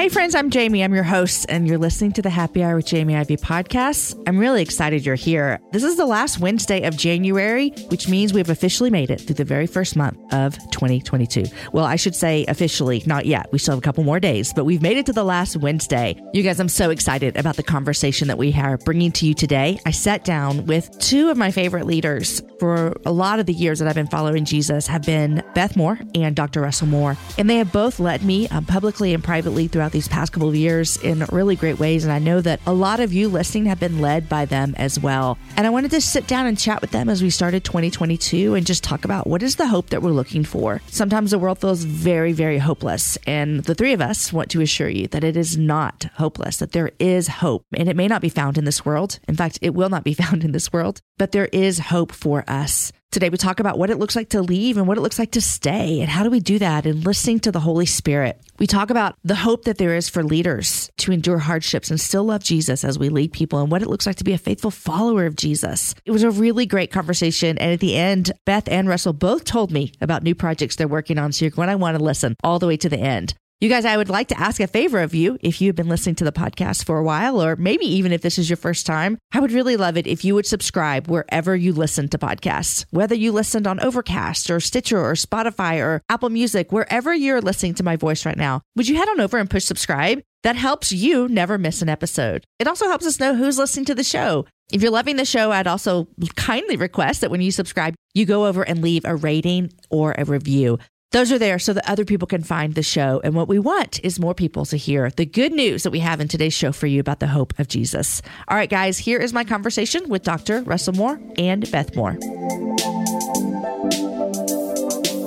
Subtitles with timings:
[0.00, 0.82] Hey, friends, I'm Jamie.
[0.82, 4.18] I'm your host, and you're listening to the Happy Hour with Jamie Ivey podcast.
[4.26, 5.60] I'm really excited you're here.
[5.72, 9.44] This is the last Wednesday of January, which means we've officially made it through the
[9.44, 11.44] very first month of 2022.
[11.74, 13.52] Well, I should say officially, not yet.
[13.52, 16.18] We still have a couple more days, but we've made it to the last Wednesday.
[16.32, 19.78] You guys, I'm so excited about the conversation that we are bringing to you today.
[19.84, 23.80] I sat down with two of my favorite leaders for a lot of the years
[23.80, 26.62] that I've been following Jesus have been Beth Moore and Dr.
[26.62, 30.32] Russell Moore, and they have both led me um, publicly and privately throughout these past
[30.32, 32.04] couple of years in really great ways.
[32.04, 34.98] And I know that a lot of you listening have been led by them as
[34.98, 35.38] well.
[35.56, 38.66] And I wanted to sit down and chat with them as we started 2022 and
[38.66, 40.80] just talk about what is the hope that we're looking for.
[40.88, 43.18] Sometimes the world feels very, very hopeless.
[43.26, 46.72] And the three of us want to assure you that it is not hopeless, that
[46.72, 47.64] there is hope.
[47.74, 49.18] And it may not be found in this world.
[49.28, 52.44] In fact, it will not be found in this world, but there is hope for
[52.48, 52.92] us.
[53.12, 55.32] Today, we talk about what it looks like to leave and what it looks like
[55.32, 58.40] to stay, and how do we do that in listening to the Holy Spirit.
[58.60, 62.22] We talk about the hope that there is for leaders to endure hardships and still
[62.22, 64.70] love Jesus as we lead people, and what it looks like to be a faithful
[64.70, 65.92] follower of Jesus.
[66.04, 67.58] It was a really great conversation.
[67.58, 71.18] And at the end, Beth and Russell both told me about new projects they're working
[71.18, 71.32] on.
[71.32, 73.34] So you're going to want to listen all the way to the end.
[73.62, 76.14] You guys, I would like to ask a favor of you if you've been listening
[76.14, 79.18] to the podcast for a while, or maybe even if this is your first time.
[79.32, 83.14] I would really love it if you would subscribe wherever you listen to podcasts, whether
[83.14, 87.82] you listened on Overcast or Stitcher or Spotify or Apple Music, wherever you're listening to
[87.82, 88.62] my voice right now.
[88.76, 90.22] Would you head on over and push subscribe?
[90.42, 92.44] That helps you never miss an episode.
[92.58, 94.46] It also helps us know who's listening to the show.
[94.72, 98.46] If you're loving the show, I'd also kindly request that when you subscribe, you go
[98.46, 100.78] over and leave a rating or a review.
[101.12, 103.20] Those are there so that other people can find the show.
[103.24, 106.20] And what we want is more people to hear the good news that we have
[106.20, 108.22] in today's show for you about the hope of Jesus.
[108.46, 110.62] All right, guys, here is my conversation with Dr.
[110.62, 112.16] Russell Moore and Beth Moore.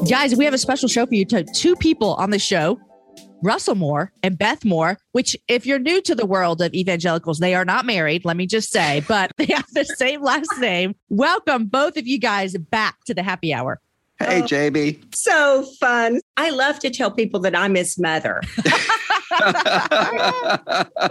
[0.09, 1.25] Guys, we have a special show for you.
[1.25, 2.79] Two people on the show
[3.43, 7.55] Russell Moore and Beth Moore, which, if you're new to the world of evangelicals, they
[7.55, 10.95] are not married, let me just say, but they have the same last name.
[11.09, 13.81] Welcome, both of you guys, back to the happy hour.
[14.25, 15.15] Hey, oh, JB.
[15.15, 16.19] So fun.
[16.37, 18.41] I love to tell people that I'm his mother.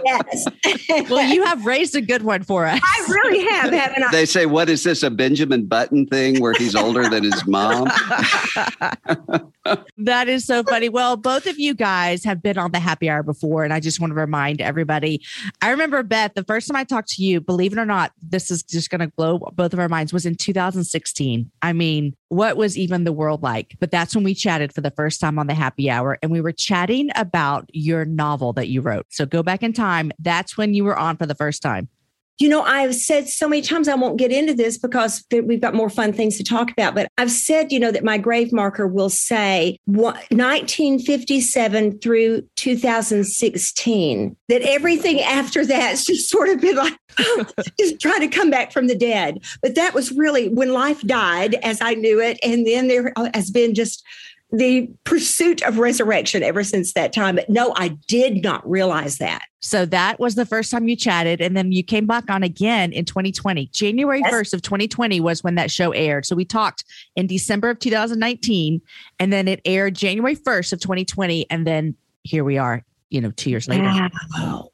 [0.05, 0.45] yes.
[1.09, 2.81] well, you have raised a good one for us.
[2.83, 4.11] I really have, haven't I?
[4.11, 7.89] They say, what is this, a Benjamin Button thing where he's older than his mom?
[9.97, 10.89] that is so funny.
[10.89, 13.99] Well, both of you guys have been on the happy hour before, and I just
[13.99, 15.23] want to remind everybody.
[15.61, 18.51] I remember, Beth, the first time I talked to you, believe it or not, this
[18.51, 21.51] is just going to blow both of our minds, was in 2016.
[21.61, 23.75] I mean, what was even the world like?
[23.79, 26.41] But that's when we chatted for the first time on the happy hour, and we
[26.41, 29.05] were chatting about your novel that you wrote.
[29.09, 30.11] So go back in time.
[30.19, 31.89] That's when you were on for the first time.
[32.39, 35.75] You know, I've said so many times I won't get into this because we've got
[35.75, 36.95] more fun things to talk about.
[36.95, 44.61] But I've said, you know, that my grave marker will say 1957 through 2016, that
[44.63, 46.97] everything after that's just sort of been like,
[47.79, 49.37] just trying to come back from the dead.
[49.61, 52.39] But that was really when life died as I knew it.
[52.43, 54.03] And then there uh, has been just
[54.53, 57.35] the pursuit of resurrection ever since that time.
[57.35, 59.41] But no, I did not realize that.
[59.61, 61.41] So that was the first time you chatted.
[61.41, 63.65] And then you came back on again in 2020.
[63.67, 64.31] January yes.
[64.31, 66.27] 1st of 2020 was when that show aired.
[66.27, 66.83] So we talked
[67.15, 68.79] in December of 2019,
[69.19, 71.47] and then it aired January 1st of 2020.
[71.49, 74.09] And then here we are, you know, two years later.
[74.37, 74.69] Wow.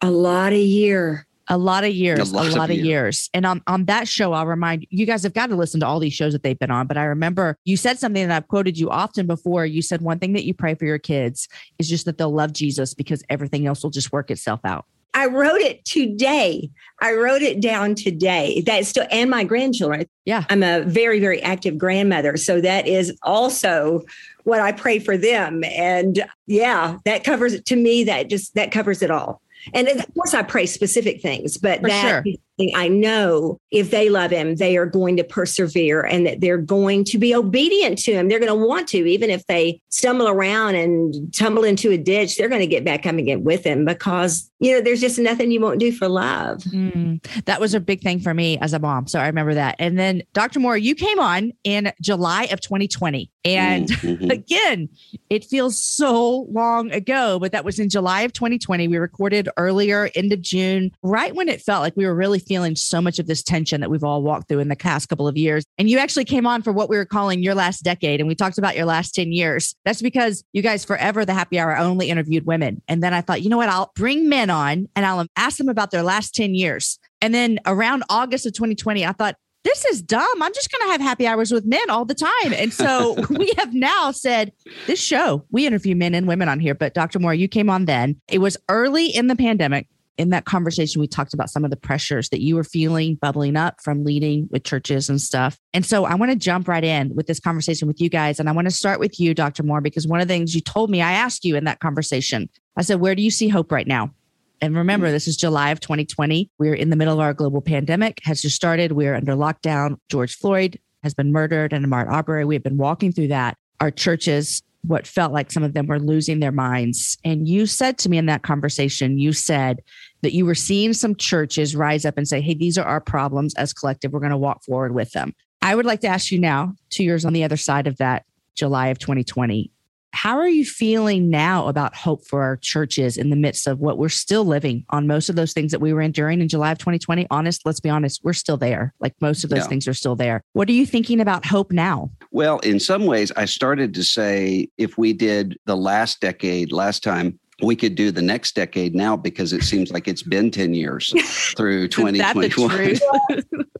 [0.00, 2.86] A lot of year a lot of years, a lot, a lot of, years.
[2.86, 3.30] years.
[3.32, 5.98] And on, on that show, I'll remind you guys have got to listen to all
[5.98, 6.86] these shows that they've been on.
[6.86, 9.64] But I remember you said something that I've quoted you often before.
[9.64, 11.48] You said one thing that you pray for your kids
[11.78, 14.84] is just that they'll love Jesus because everything else will just work itself out.
[15.14, 16.70] I wrote it today.
[17.00, 18.62] I wrote it down today.
[18.64, 20.06] That's still, and my grandchildren.
[20.26, 20.44] Yeah.
[20.50, 22.36] I'm a very, very active grandmother.
[22.36, 24.02] So that is also
[24.44, 25.64] what I pray for them.
[25.64, 28.04] And yeah, that covers it to me.
[28.04, 29.40] That just, that covers it all.
[29.74, 32.34] And of course, I pray specific things, but For that sure.
[32.74, 37.04] I know if they love him, they are going to persevere and that they're going
[37.04, 38.28] to be obedient to him.
[38.28, 42.36] They're going to want to, even if they stumble around and tumble into a ditch,
[42.36, 45.18] they're going to get back up and get with him because, you know, there's just
[45.18, 46.58] nothing you won't do for love.
[46.64, 49.06] Mm, that was a big thing for me as a mom.
[49.06, 49.76] So I remember that.
[49.78, 50.58] And then Dr.
[50.58, 53.30] Moore, you came on in July of 2020.
[53.44, 54.30] And mm-hmm.
[54.30, 54.88] again,
[55.30, 58.88] it feels so long ago, but that was in July of 2020.
[58.88, 62.74] We recorded earlier, end of June, right when it felt like we were really feeling
[62.74, 65.36] so much of this tension that we've all walked through in the past couple of
[65.36, 65.64] years.
[65.76, 68.20] And you actually came on for what we were calling your last decade.
[68.20, 69.76] And we talked about your last 10 years.
[69.84, 72.82] That's because you guys forever, the happy hour only interviewed women.
[72.88, 73.68] And then I thought, you know what?
[73.68, 76.98] I'll bring men on and I'll ask them about their last 10 years.
[77.20, 79.34] And then around August of 2020, I thought,
[79.64, 80.42] this is dumb.
[80.42, 82.52] I'm just going to have happy hours with men all the time.
[82.54, 84.52] And so we have now said
[84.86, 87.18] this show, we interview men and women on here, but Dr.
[87.18, 88.20] Moore, you came on then.
[88.28, 89.88] It was early in the pandemic.
[90.18, 93.56] In that conversation, we talked about some of the pressures that you were feeling bubbling
[93.56, 95.58] up from leading with churches and stuff.
[95.72, 98.40] And so I want to jump right in with this conversation with you guys.
[98.40, 99.62] And I want to start with you, Dr.
[99.62, 102.48] Moore, because one of the things you told me, I asked you in that conversation,
[102.76, 104.12] I said, Where do you see hope right now?
[104.60, 105.12] And remember, mm.
[105.12, 106.50] this is July of 2020.
[106.58, 108.92] We're in the middle of our global pandemic, has just started.
[108.92, 109.96] We're under lockdown.
[110.08, 112.44] George Floyd has been murdered and Ahmaud Arbery.
[112.44, 113.56] We've been walking through that.
[113.80, 117.16] Our churches, what felt like some of them were losing their minds.
[117.24, 119.80] And you said to me in that conversation, you said
[120.22, 123.54] that you were seeing some churches rise up and say, hey, these are our problems
[123.54, 124.12] as collective.
[124.12, 125.34] We're going to walk forward with them.
[125.62, 128.24] I would like to ask you now, two years on the other side of that,
[128.54, 129.70] July of 2020,
[130.12, 133.98] how are you feeling now about hope for our churches in the midst of what
[133.98, 136.78] we're still living on most of those things that we were enduring in July of
[136.78, 137.26] 2020?
[137.30, 138.94] Honest, let's be honest, we're still there.
[139.00, 139.68] Like most of those yeah.
[139.68, 140.42] things are still there.
[140.54, 142.10] What are you thinking about hope now?
[142.30, 147.02] Well, in some ways, I started to say if we did the last decade last
[147.02, 150.74] time, we could do the next decade now because it seems like it's been 10
[150.74, 151.12] years
[151.56, 152.98] through 2021.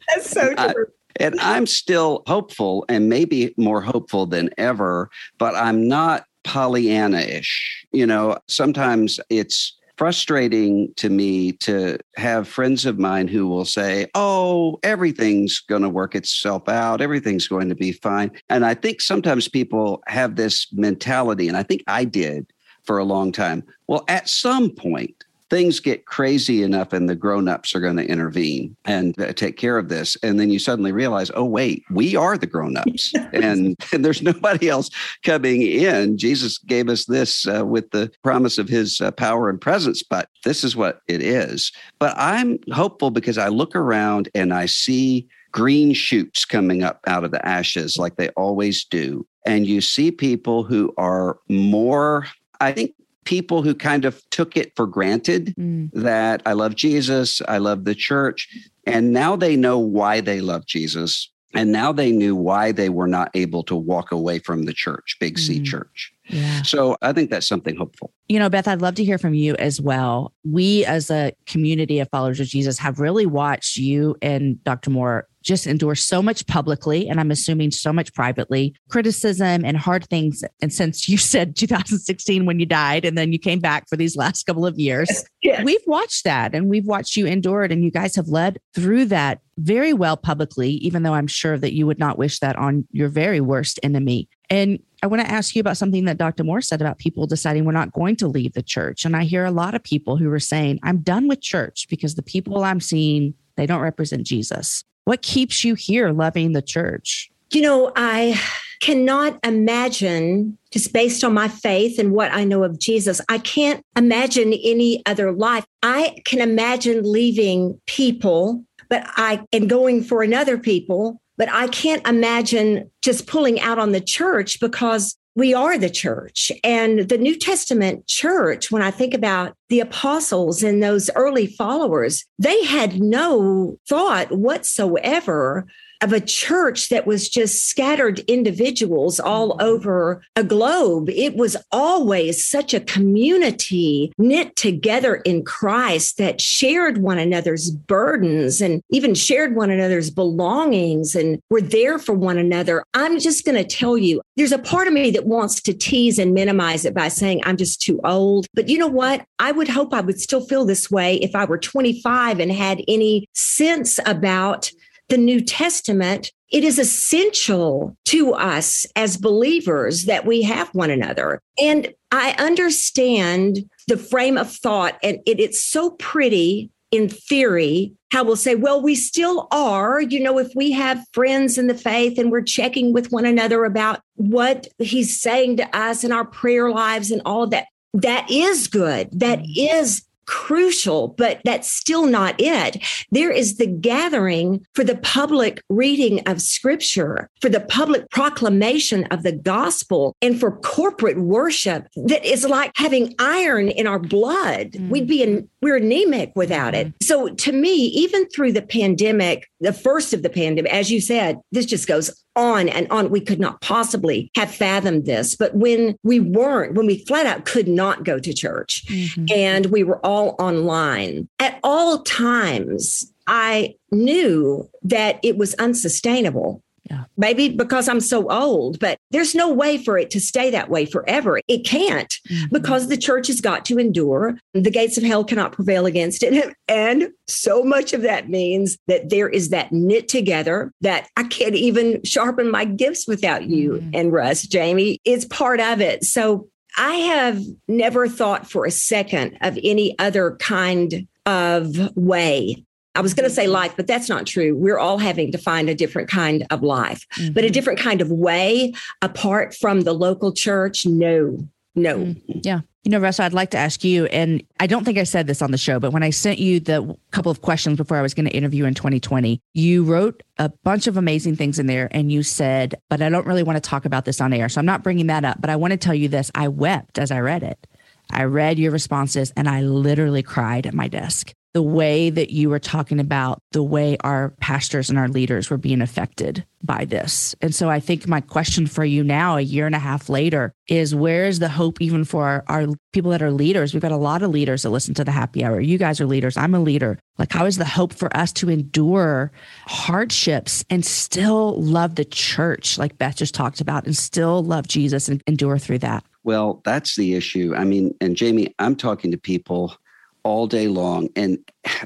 [0.08, 0.86] That's so true.
[1.20, 7.84] And I'm still hopeful and maybe more hopeful than ever, but I'm not Pollyanna ish.
[7.92, 14.06] You know, sometimes it's frustrating to me to have friends of mine who will say,
[14.14, 17.00] Oh, everything's going to work itself out.
[17.00, 18.30] Everything's going to be fine.
[18.48, 22.46] And I think sometimes people have this mentality, and I think I did
[22.88, 23.62] for a long time.
[23.86, 28.74] Well, at some point, things get crazy enough and the grown-ups are going to intervene
[28.86, 32.36] and uh, take care of this and then you suddenly realize oh wait we are
[32.36, 33.14] the grown-ups.
[33.32, 34.90] And, and, there's nobody else
[35.22, 36.18] coming in.
[36.18, 40.28] Jesus gave us this uh, with the promise of his uh, power and presence but
[40.44, 41.72] this is what it is.
[41.98, 47.24] But i'm hopeful because i look around and i see green shoots coming up out
[47.24, 52.26] of the ashes like they always do and you see people who are more
[52.60, 52.94] I think
[53.24, 55.90] people who kind of took it for granted mm.
[55.92, 58.48] that I love Jesus, I love the church,
[58.86, 61.30] and now they know why they love Jesus.
[61.54, 65.16] And now they knew why they were not able to walk away from the church,
[65.18, 65.64] Big C mm.
[65.64, 66.12] church.
[66.28, 66.62] Yeah.
[66.62, 68.12] So I think that's something hopeful.
[68.28, 70.34] You know, Beth, I'd love to hear from you as well.
[70.44, 74.90] We, as a community of followers of Jesus, have really watched you and Dr.
[74.90, 80.06] Moore just endure so much publicly, and I'm assuming so much privately, criticism and hard
[80.08, 80.44] things.
[80.60, 84.14] And since you said 2016 when you died, and then you came back for these
[84.14, 85.64] last couple of years, yes.
[85.64, 87.72] we've watched that and we've watched you endure it.
[87.72, 91.72] And you guys have led through that very well publicly, even though I'm sure that
[91.74, 94.28] you would not wish that on your very worst enemy.
[94.50, 96.44] And I want to ask you about something that Dr.
[96.44, 99.04] Moore said about people deciding we're not going to leave the church.
[99.04, 102.14] And I hear a lot of people who are saying, I'm done with church because
[102.14, 104.84] the people I'm seeing, they don't represent Jesus.
[105.08, 107.30] What keeps you here loving the church?
[107.50, 108.38] You know, I
[108.82, 113.82] cannot imagine, just based on my faith and what I know of Jesus, I can't
[113.96, 115.64] imagine any other life.
[115.82, 122.06] I can imagine leaving people, but I and going for another people but I can't
[122.06, 126.50] imagine just pulling out on the church because we are the church.
[126.64, 132.24] And the New Testament church, when I think about the apostles and those early followers,
[132.38, 135.66] they had no thought whatsoever
[136.00, 139.66] of a church that was just scattered individuals all mm-hmm.
[139.66, 141.08] over a globe.
[141.10, 148.60] It was always such a community knit together in Christ that shared one another's burdens
[148.60, 152.84] and even shared one another's belongings and were there for one another.
[152.94, 156.18] I'm just going to tell you, there's a part of me that wants to tease
[156.18, 158.46] and minimize it by saying I'm just too old.
[158.54, 159.24] But you know what?
[159.38, 162.82] I would hope I would still feel this way if I were 25 and had
[162.88, 164.70] any sense about
[165.08, 171.40] the New Testament, it is essential to us as believers that we have one another.
[171.60, 178.24] And I understand the frame of thought, and it, it's so pretty in theory, how
[178.24, 182.18] we'll say, well, we still are, you know, if we have friends in the faith
[182.18, 186.70] and we're checking with one another about what he's saying to us in our prayer
[186.70, 189.08] lives and all of that, that is good.
[189.12, 189.76] That mm-hmm.
[189.76, 192.76] is crucial, but that's still not it.
[193.10, 199.22] There is the gathering for the public reading of scripture, for the public proclamation of
[199.22, 204.72] the gospel, and for corporate worship that is like having iron in our blood.
[204.72, 204.90] Mm-hmm.
[204.90, 206.88] We'd be in, we're anemic without it.
[206.88, 207.04] Mm-hmm.
[207.04, 211.40] So to me, even through the pandemic, the first of the pandemic, as you said,
[211.52, 213.10] this just goes on and on.
[213.10, 215.34] We could not possibly have fathomed this.
[215.34, 219.26] But when we weren't, when we flat out could not go to church mm-hmm.
[219.34, 227.04] and we were all online at all times, I knew that it was unsustainable yeah.
[227.16, 230.86] Maybe because I'm so old, but there's no way for it to stay that way
[230.86, 231.40] forever.
[231.48, 232.46] It can't mm-hmm.
[232.52, 234.38] because the church has got to endure.
[234.54, 236.54] The gates of hell cannot prevail against it.
[236.70, 241.54] And so much of that means that there is that knit together that I can't
[241.54, 243.90] even sharpen my gifts without you mm-hmm.
[243.94, 244.98] and Russ, Jamie.
[245.06, 246.04] It's part of it.
[246.04, 252.64] So I have never thought for a second of any other kind of way
[252.98, 254.56] I was going to say life, but that's not true.
[254.56, 257.32] We're all having to find a different kind of life, mm-hmm.
[257.32, 260.84] but a different kind of way apart from the local church.
[260.84, 261.38] No,
[261.76, 261.98] no.
[261.98, 262.40] Mm-hmm.
[262.42, 262.62] Yeah.
[262.82, 265.42] You know, Russ, I'd like to ask you, and I don't think I said this
[265.42, 268.14] on the show, but when I sent you the couple of questions before I was
[268.14, 272.10] going to interview in 2020, you wrote a bunch of amazing things in there and
[272.10, 274.48] you said, but I don't really want to talk about this on air.
[274.48, 276.32] So I'm not bringing that up, but I want to tell you this.
[276.34, 277.64] I wept as I read it.
[278.10, 282.50] I read your responses and I literally cried at my desk the way that you
[282.50, 287.34] were talking about the way our pastors and our leaders were being affected by this.
[287.40, 290.52] And so I think my question for you now, a year and a half later,
[290.68, 293.72] is where is the hope even for our, our, people that are leaders?
[293.72, 295.60] We've got a lot of leaders that listen to the happy hour.
[295.60, 296.36] You guys are leaders.
[296.36, 296.98] I'm a leader.
[297.16, 299.30] Like, how is the hope for us to endure
[299.66, 305.08] hardships and still love the church, like Beth just talked about, and still love Jesus
[305.08, 306.04] and endure through that?
[306.24, 307.54] Well, that's the issue.
[307.56, 309.76] I mean, and Jamie, I'm talking to people
[310.24, 311.08] all day long.
[311.16, 311.38] And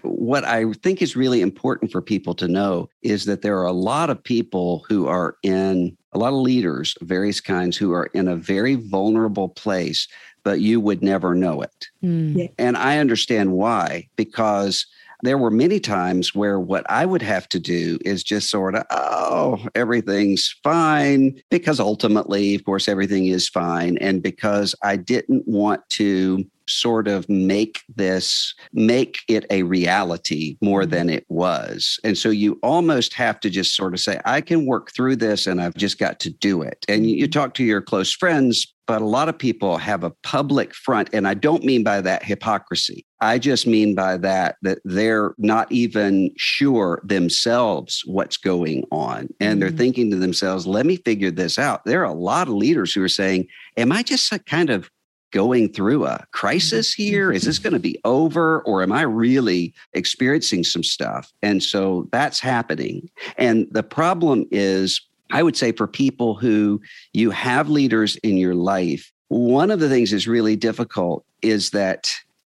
[0.03, 3.73] what I think is really important for people to know is that there are a
[3.73, 8.07] lot of people who are in a lot of leaders of various kinds who are
[8.07, 10.09] in a very vulnerable place,
[10.45, 11.89] but you would never know it.
[12.03, 12.53] Mm.
[12.59, 14.87] And I understand why, because
[15.25, 18.85] there were many times where what I would have to do is just sort of,
[18.91, 23.97] oh, everything's fine, because ultimately, of course, everything is fine.
[23.99, 30.87] And because I didn't want to sort of make this make it a reality more
[30.87, 31.99] than it was.
[32.05, 35.47] And so you almost have to just sort of say i can work through this
[35.47, 36.85] and i've just got to do it.
[36.89, 40.11] And you, you talk to your close friends but a lot of people have a
[40.23, 43.05] public front and i don't mean by that hypocrisy.
[43.21, 49.63] I just mean by that that they're not even sure themselves what's going on and
[49.63, 49.79] they're mm-hmm.
[49.79, 51.85] thinking to themselves let me figure this out.
[51.85, 54.91] There are a lot of leaders who are saying am i just kind of
[55.33, 57.03] going through a crisis mm-hmm.
[57.03, 57.33] here?
[57.33, 61.33] Is this going to be over or am I really experiencing some stuff?
[61.43, 63.11] And so that's happening.
[63.37, 66.81] And the problem is, I would say for people who
[67.13, 72.15] you have leaders in your life, one of the things is really difficult is that,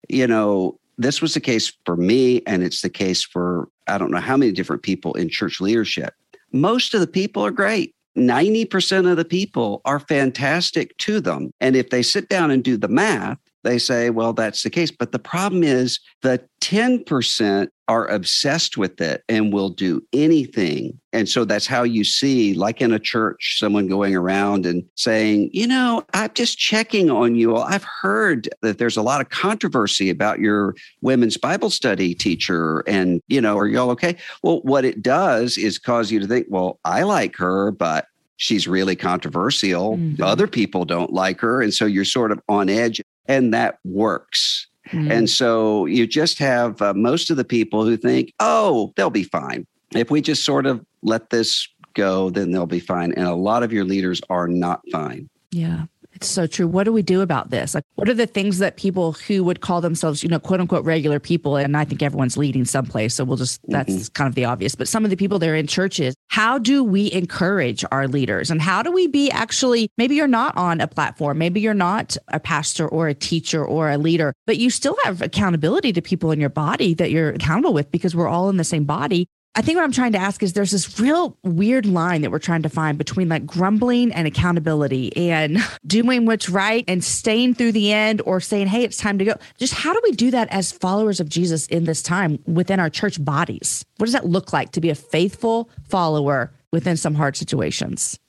[0.09, 4.11] you know, this was the case for me, and it's the case for I don't
[4.11, 6.13] know how many different people in church leadership.
[6.51, 7.95] Most of the people are great.
[8.17, 11.51] 90% of the people are fantastic to them.
[11.59, 14.91] And if they sit down and do the math, they say, well, that's the case.
[14.91, 20.99] But the problem is the 10% are obsessed with it and will do anything.
[21.11, 25.49] And so that's how you see, like in a church, someone going around and saying,
[25.53, 27.57] you know, I'm just checking on you.
[27.57, 32.79] I've heard that there's a lot of controversy about your women's Bible study teacher.
[32.87, 34.15] And, you know, are y'all okay?
[34.43, 38.67] Well, what it does is cause you to think, well, I like her, but she's
[38.67, 39.97] really controversial.
[39.97, 40.23] Mm-hmm.
[40.23, 41.61] Other people don't like her.
[41.61, 44.67] And so you're sort of on edge and that works.
[44.89, 45.11] Mm-hmm.
[45.11, 49.23] And so you just have uh, most of the people who think, oh, they'll be
[49.23, 49.65] fine.
[49.91, 53.13] If we just sort of let this go, then they'll be fine.
[53.13, 55.29] And a lot of your leaders are not fine.
[55.51, 55.85] Yeah.
[56.15, 56.67] It's so true.
[56.67, 57.73] What do we do about this?
[57.73, 60.85] Like, what are the things that people who would call themselves, you know, quote unquote
[60.85, 63.15] regular people, and I think everyone's leading someplace.
[63.15, 64.13] So we'll just, that's mm-hmm.
[64.13, 64.75] kind of the obvious.
[64.75, 68.51] But some of the people that are in churches, how do we encourage our leaders?
[68.51, 72.15] And how do we be actually, maybe you're not on a platform, maybe you're not
[72.27, 76.31] a pastor or a teacher or a leader, but you still have accountability to people
[76.31, 79.61] in your body that you're accountable with because we're all in the same body I
[79.61, 82.63] think what I'm trying to ask is there's this real weird line that we're trying
[82.63, 87.91] to find between like grumbling and accountability and doing what's right and staying through the
[87.91, 89.35] end or saying, hey, it's time to go.
[89.59, 92.89] Just how do we do that as followers of Jesus in this time within our
[92.89, 93.85] church bodies?
[93.97, 98.19] What does that look like to be a faithful follower within some hard situations?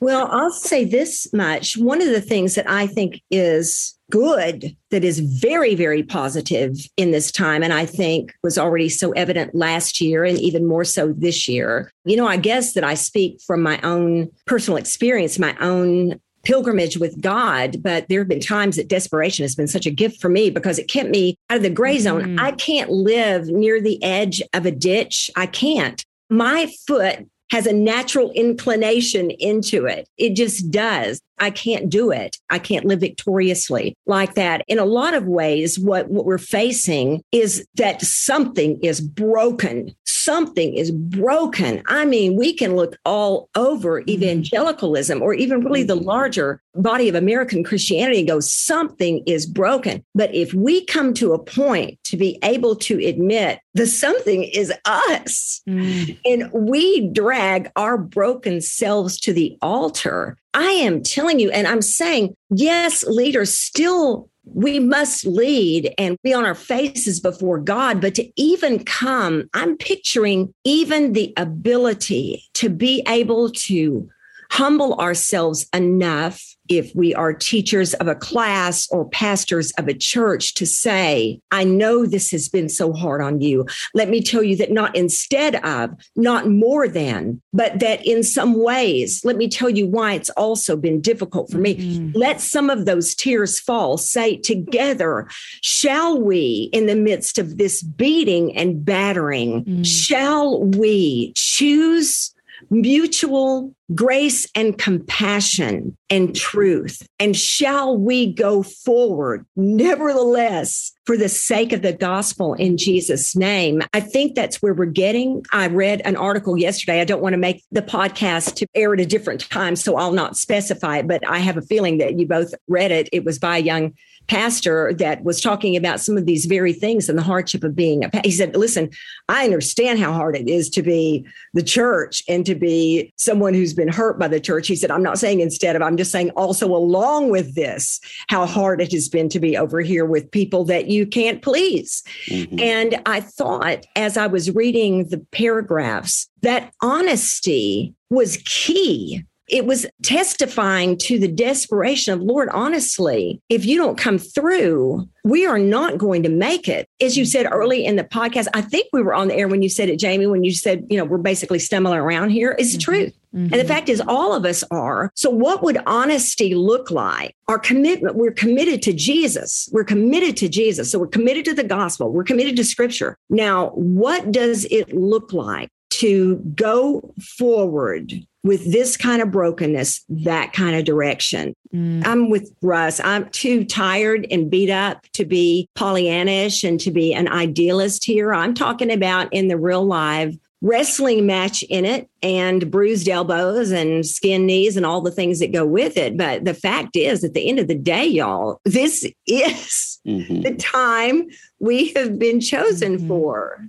[0.00, 1.76] Well, I'll say this much.
[1.76, 7.10] One of the things that I think is good, that is very, very positive in
[7.10, 11.12] this time, and I think was already so evident last year and even more so
[11.16, 11.92] this year.
[12.04, 16.96] You know, I guess that I speak from my own personal experience, my own pilgrimage
[16.96, 20.30] with God, but there have been times that desperation has been such a gift for
[20.30, 22.22] me because it kept me out of the gray zone.
[22.22, 22.40] Mm-hmm.
[22.40, 25.30] I can't live near the edge of a ditch.
[25.36, 26.02] I can't.
[26.30, 30.08] My foot has a natural inclination into it.
[30.16, 31.20] It just does.
[31.40, 32.36] I can't do it.
[32.50, 34.62] I can't live victoriously like that.
[34.68, 39.94] In a lot of ways, what, what we're facing is that something is broken.
[40.06, 41.82] Something is broken.
[41.86, 44.10] I mean, we can look all over mm-hmm.
[44.10, 46.06] evangelicalism or even really the mm-hmm.
[46.06, 50.04] larger body of American Christianity and go, something is broken.
[50.14, 54.72] But if we come to a point to be able to admit the something is
[54.84, 56.18] us mm.
[56.24, 61.82] and we drag our broken selves to the altar, I am telling you, and I'm
[61.82, 68.00] saying, yes, leaders still, we must lead and be on our faces before God.
[68.00, 74.08] But to even come, I'm picturing even the ability to be able to
[74.50, 80.54] humble ourselves enough if we are teachers of a class or pastors of a church
[80.54, 83.66] to say, I know this has been so hard on you.
[83.92, 88.62] Let me tell you that not instead of, not more than, but that in some
[88.62, 91.76] ways, let me tell you why it's also been difficult for me.
[91.76, 92.16] Mm-hmm.
[92.16, 93.98] Let some of those tears fall.
[93.98, 95.28] Say together,
[95.62, 99.82] shall we, in the midst of this beating and battering, mm-hmm.
[99.82, 102.32] shall we choose
[102.68, 107.06] mutual grace and compassion and truth.
[107.18, 113.82] And shall we go forward, nevertheless, for the sake of the gospel in Jesus' name?
[113.92, 115.44] I think that's where we're getting.
[115.52, 117.00] I read an article yesterday.
[117.00, 120.12] I don't want to make the podcast to air at a different time, so I'll
[120.12, 123.08] not specify it, but I have a feeling that you both read it.
[123.12, 123.94] It was by a young
[124.30, 128.04] pastor that was talking about some of these very things and the hardship of being
[128.04, 128.88] a he said listen
[129.28, 133.74] i understand how hard it is to be the church and to be someone who's
[133.74, 136.30] been hurt by the church he said i'm not saying instead of i'm just saying
[136.36, 140.64] also along with this how hard it has been to be over here with people
[140.64, 142.56] that you can't please mm-hmm.
[142.60, 149.86] and i thought as i was reading the paragraphs that honesty was key it was
[150.02, 155.98] testifying to the desperation of Lord, honestly, if you don't come through, we are not
[155.98, 156.88] going to make it.
[157.00, 159.62] As you said early in the podcast, I think we were on the air when
[159.62, 162.52] you said it, Jamie, when you said, you know, we're basically stumbling around here.
[162.52, 162.90] Is the mm-hmm.
[162.90, 163.16] truth.
[163.34, 163.52] Mm-hmm.
[163.52, 165.12] And the fact is, all of us are.
[165.14, 167.34] So, what would honesty look like?
[167.48, 169.68] Our commitment, we're committed to Jesus.
[169.72, 170.90] We're committed to Jesus.
[170.90, 172.12] So, we're committed to the gospel.
[172.12, 173.16] We're committed to scripture.
[173.28, 180.52] Now, what does it look like to go forward with this kind of brokenness, that
[180.52, 181.54] kind of direction.
[181.74, 182.06] Mm.
[182.06, 183.00] I'm with Russ.
[183.00, 188.32] I'm too tired and beat up to be Pollyannish and to be an idealist here.
[188.32, 194.04] I'm talking about in the real life wrestling match in it and bruised elbows and
[194.04, 196.16] skin knees and all the things that go with it.
[196.16, 200.42] But the fact is, at the end of the day, y'all, this is mm-hmm.
[200.42, 203.08] the time we have been chosen mm-hmm.
[203.08, 203.66] for.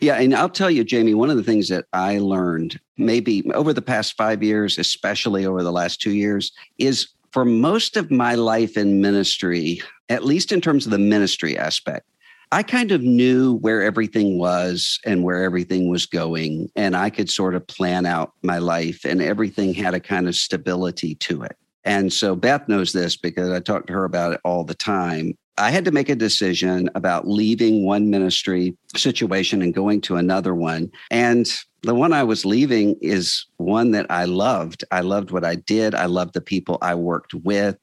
[0.00, 0.14] Yeah.
[0.14, 3.82] And I'll tell you, Jamie, one of the things that I learned maybe over the
[3.82, 8.76] past five years, especially over the last two years, is for most of my life
[8.76, 12.06] in ministry, at least in terms of the ministry aspect,
[12.50, 16.70] I kind of knew where everything was and where everything was going.
[16.76, 20.34] And I could sort of plan out my life, and everything had a kind of
[20.34, 21.56] stability to it.
[21.84, 25.36] And so Beth knows this because I talk to her about it all the time.
[25.58, 30.54] I had to make a decision about leaving one ministry situation and going to another
[30.54, 30.90] one.
[31.10, 31.50] And
[31.82, 34.84] the one I was leaving is one that I loved.
[34.90, 35.94] I loved what I did.
[35.94, 37.76] I loved the people I worked with.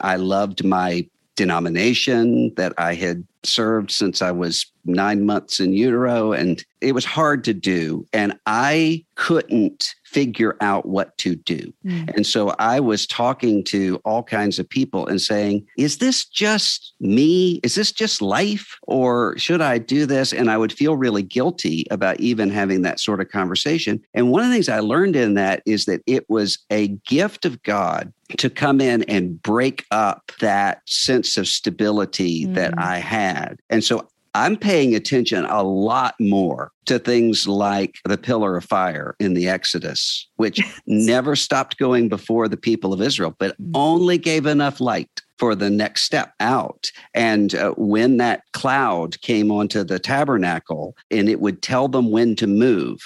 [0.00, 6.32] I loved my denomination that I had served since I was nine months in utero.
[6.32, 8.06] And it was hard to do.
[8.12, 11.72] And I couldn't figure out what to do.
[11.86, 12.14] Mm.
[12.16, 16.92] And so I was talking to all kinds of people and saying, is this just
[17.00, 17.60] me?
[17.62, 18.76] Is this just life?
[18.82, 20.32] Or should I do this?
[20.32, 24.02] And I would feel really guilty about even having that sort of conversation.
[24.12, 27.44] And one of the things I learned in that is that it was a gift
[27.46, 32.54] of God to come in and break up that sense of stability mm.
[32.54, 33.31] that I had.
[33.70, 39.14] And so I'm paying attention a lot more to things like the pillar of fire
[39.20, 43.70] in the Exodus, which never stopped going before the people of Israel, but mm.
[43.74, 46.90] only gave enough light for the next step out.
[47.14, 52.34] And uh, when that cloud came onto the tabernacle and it would tell them when
[52.36, 53.00] to move,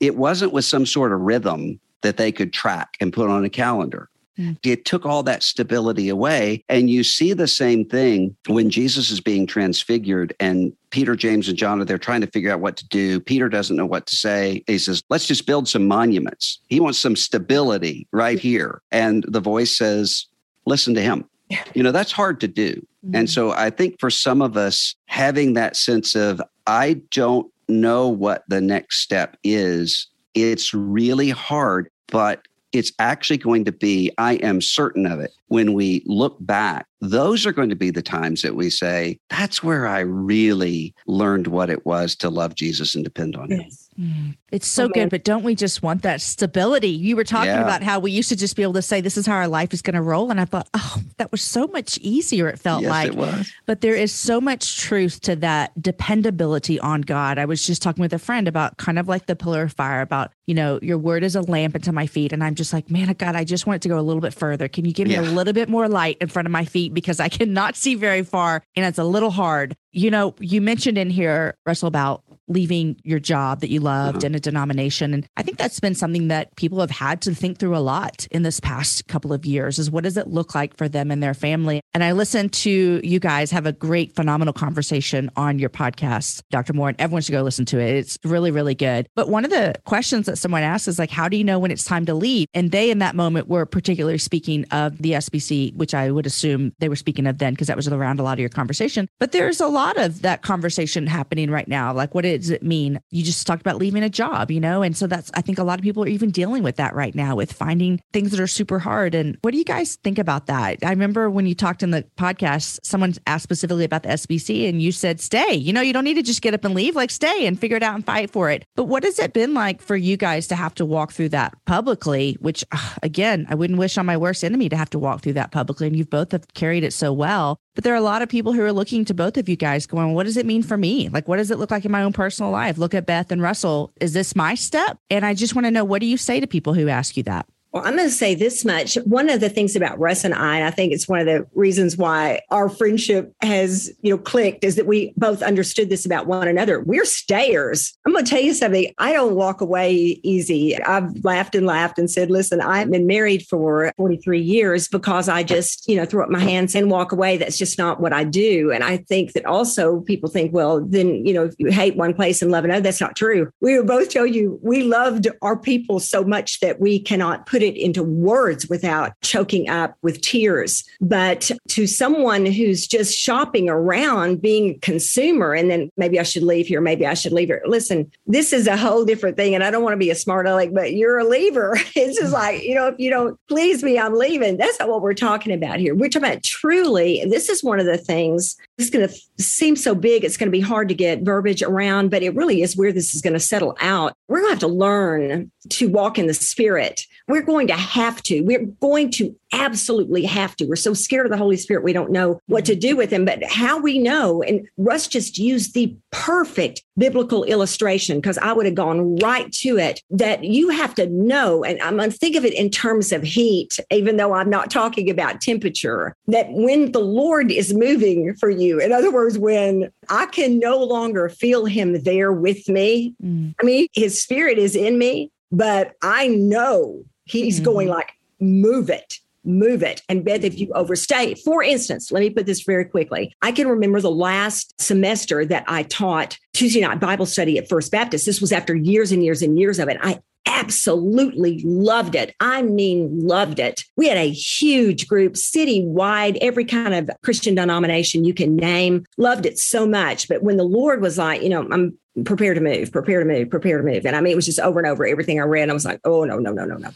[0.00, 3.50] it wasn't with some sort of rhythm that they could track and put on a
[3.50, 4.08] calendar.
[4.42, 4.58] Mm.
[4.64, 6.64] It took all that stability away.
[6.68, 11.56] And you see the same thing when Jesus is being transfigured and Peter, James, and
[11.56, 13.20] John are there trying to figure out what to do.
[13.20, 14.62] Peter doesn't know what to say.
[14.66, 16.60] He says, Let's just build some monuments.
[16.68, 18.82] He wants some stability right here.
[18.90, 20.26] And the voice says,
[20.66, 21.28] Listen to him.
[21.74, 22.74] You know, that's hard to do.
[23.04, 23.16] Mm-hmm.
[23.16, 28.08] And so I think for some of us, having that sense of, I don't know
[28.08, 31.88] what the next step is, it's really hard.
[32.08, 36.86] But it's actually going to be, I am certain of it, when we look back,
[37.00, 41.48] those are going to be the times that we say, that's where I really learned
[41.48, 43.68] what it was to love Jesus and depend on him.
[43.98, 44.36] Mm.
[44.50, 46.88] It's so good, but don't we just want that stability?
[46.88, 47.62] You were talking yeah.
[47.62, 49.72] about how we used to just be able to say, "This is how our life
[49.74, 52.82] is going to roll," and I thought, "Oh, that was so much easier." It felt
[52.82, 53.52] yes, like, it was.
[53.66, 57.38] but there is so much truth to that dependability on God.
[57.38, 60.00] I was just talking with a friend about kind of like the pillar of fire,
[60.00, 62.90] about you know, your word is a lamp unto my feet, and I'm just like,
[62.90, 64.68] man, God, I just want it to go a little bit further.
[64.68, 67.20] Can you give me a little bit more light in front of my feet because
[67.20, 69.76] I cannot see very far, and it's a little hard.
[69.92, 74.26] You know, you mentioned in here, Russell, about leaving your job that you loved uh-huh.
[74.26, 75.14] in a denomination.
[75.14, 78.26] And I think that's been something that people have had to think through a lot
[78.30, 81.22] in this past couple of years is what does it look like for them and
[81.22, 81.80] their family?
[81.94, 86.72] And I listened to you guys have a great, phenomenal conversation on your podcast, Dr.
[86.72, 87.96] Moore, and everyone should go listen to it.
[87.96, 89.06] It's really, really good.
[89.14, 91.70] But one of the questions that someone asked is like, how do you know when
[91.70, 92.46] it's time to leave?
[92.54, 96.72] And they in that moment were particularly speaking of the SBC, which I would assume
[96.78, 99.08] they were speaking of then because that was around a lot of your conversation.
[99.18, 101.92] But there's a lot of that conversation happening right now.
[101.92, 103.00] Like what does it mean?
[103.10, 104.82] You just talked about leaving a job, you know?
[104.82, 107.14] And so that's, I think a lot of people are even dealing with that right
[107.14, 109.14] now with finding things that are super hard.
[109.14, 110.78] And what do you guys think about that?
[110.84, 114.82] I remember when you talked in the podcast, someone asked specifically about the SBC and
[114.82, 115.54] you said, stay.
[115.54, 117.76] You know, you don't need to just get up and leave, like stay and figure
[117.76, 118.64] it out and fight for it.
[118.76, 121.54] But what has it been like for you guys to have to walk through that
[121.64, 122.36] publicly?
[122.40, 122.64] Which,
[123.02, 125.86] again, I wouldn't wish on my worst enemy to have to walk through that publicly.
[125.86, 127.58] And you've both have carried it so well.
[127.74, 129.86] But there are a lot of people who are looking to both of you guys
[129.86, 131.08] going, what does it mean for me?
[131.08, 132.76] Like, what does it look like in my own personal life?
[132.76, 133.92] Look at Beth and Russell.
[134.00, 134.98] Is this my step?
[135.08, 137.22] And I just want to know, what do you say to people who ask you
[137.24, 137.46] that?
[137.72, 138.96] Well, I'm going to say this much.
[139.06, 141.46] One of the things about Russ and I, and I think it's one of the
[141.54, 146.26] reasons why our friendship has, you know, clicked is that we both understood this about
[146.26, 146.82] one another.
[146.82, 147.96] We're stayers.
[148.04, 148.92] I'm going to tell you something.
[148.98, 150.78] I don't walk away easy.
[150.82, 155.42] I've laughed and laughed and said, listen, I've been married for 43 years because I
[155.42, 157.38] just, you know, throw up my hands and walk away.
[157.38, 158.70] That's just not what I do.
[158.70, 162.12] And I think that also people think, well, then, you know, if you hate one
[162.12, 163.50] place and love another, that's not true.
[163.62, 167.61] We will both tell you we loved our people so much that we cannot put
[167.62, 170.84] put it into words without choking up with tears.
[171.00, 176.42] But to someone who's just shopping around, being a consumer, and then maybe I should
[176.42, 177.62] leave here, maybe I should leave here.
[177.64, 179.54] Listen, this is a whole different thing.
[179.54, 181.78] And I don't want to be a smart aleck, but you're a leaver.
[181.94, 184.56] It's just like, you know, if you don't please me, I'm leaving.
[184.56, 185.94] That's not what we're talking about here.
[185.94, 189.94] We're talking about truly, this is one of the things, it's going to seem so
[189.94, 192.92] big, it's going to be hard to get verbiage around, but it really is where
[192.92, 194.14] this is going to settle out.
[194.26, 198.22] We're going to have to learn to walk in the spirit we're going to have
[198.22, 198.40] to.
[198.40, 200.64] We're going to absolutely have to.
[200.64, 203.26] We're so scared of the Holy Spirit, we don't know what to do with him.
[203.26, 208.64] But how we know, and Russ just used the perfect biblical illustration because I would
[208.64, 212.36] have gone right to it that you have to know, and I'm going to think
[212.36, 216.92] of it in terms of heat, even though I'm not talking about temperature, that when
[216.92, 221.66] the Lord is moving for you, in other words, when I can no longer feel
[221.66, 223.54] him there with me, mm.
[223.60, 227.64] I mean, his spirit is in me, but I know He's mm-hmm.
[227.64, 230.02] going like, move it move it.
[230.08, 233.34] And Beth, if you overstay, for instance, let me put this very quickly.
[233.42, 237.90] I can remember the last semester that I taught Tuesday night Bible study at First
[237.90, 238.26] Baptist.
[238.26, 239.98] This was after years and years and years of it.
[240.00, 242.34] I absolutely loved it.
[242.40, 243.84] I mean, loved it.
[243.96, 249.04] We had a huge group, citywide, every kind of Christian denomination you can name.
[249.16, 250.28] Loved it so much.
[250.28, 253.48] But when the Lord was like, you know, I'm prepare to move, prepare to move,
[253.48, 254.04] prepare to move.
[254.04, 255.70] And I mean, it was just over and over everything I read.
[255.70, 256.90] I was like, oh, no, no, no, no, no.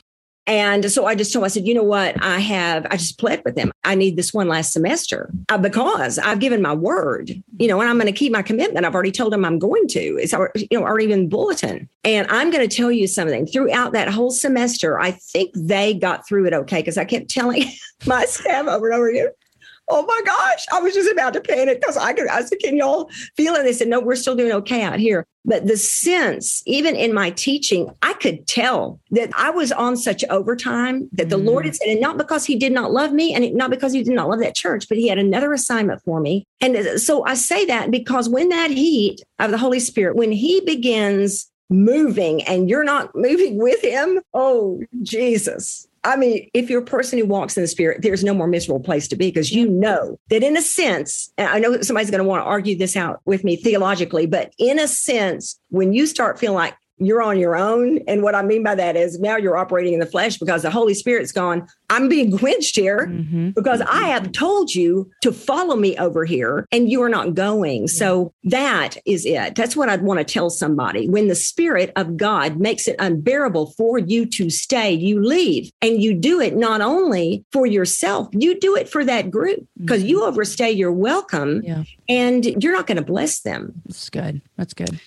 [0.47, 2.23] And so I just told him, I said, you know what?
[2.23, 3.73] I have, I just pled with them.
[3.85, 7.91] I need this one last semester uh, because I've given my word, you know, and
[7.91, 8.87] I'm going to keep my commitment.
[8.87, 10.19] I've already told them I'm going to.
[10.21, 11.89] It's, you know, already in bulletin.
[12.05, 15.01] And I'm going to tell you something throughout that whole semester.
[15.01, 17.65] I think they got through it okay because I kept telling
[18.07, 19.29] my staff over and over again,
[19.89, 22.77] oh my gosh, I was just about to panic because I could, I said, can
[22.77, 23.63] y'all feel it?
[23.63, 25.25] They said, no, we're still doing okay out here.
[25.45, 30.25] But the sense, even in my teaching, I could tell that I was on such
[30.29, 33.33] overtime that the mm Lord had said, and not because he did not love me
[33.33, 36.21] and not because he did not love that church, but he had another assignment for
[36.21, 36.45] me.
[36.61, 40.61] And so I say that because when that heat of the Holy Spirit, when he
[40.63, 46.85] begins moving and you're not moving with him, oh, Jesus, I mean, if you're a
[46.85, 49.67] person who walks in the spirit, there's no more miserable place to be because you
[49.67, 49.81] mm-hmm.
[49.81, 52.97] know that in a sense, and I know somebody's going to want to argue this
[52.97, 57.39] out with me theologically, but in a sense, when you start feeling like you're on
[57.39, 57.99] your own.
[58.09, 60.71] And what I mean by that is now you're operating in the flesh because the
[60.71, 63.51] Holy Spirit's gone, I'm being quenched here mm-hmm.
[63.51, 63.97] because mm-hmm.
[63.97, 67.83] I have told you to follow me over here and you are not going.
[67.83, 67.89] Yeah.
[67.89, 69.55] So that is it.
[69.55, 71.09] That's what I'd want to tell somebody.
[71.09, 76.03] When the Spirit of God makes it unbearable for you to stay, you leave and
[76.03, 80.09] you do it not only for yourself, you do it for that group because mm-hmm.
[80.09, 81.85] you overstay your welcome yeah.
[82.09, 83.83] and you're not going to bless them.
[83.87, 84.41] That's good.
[84.57, 84.99] That's good.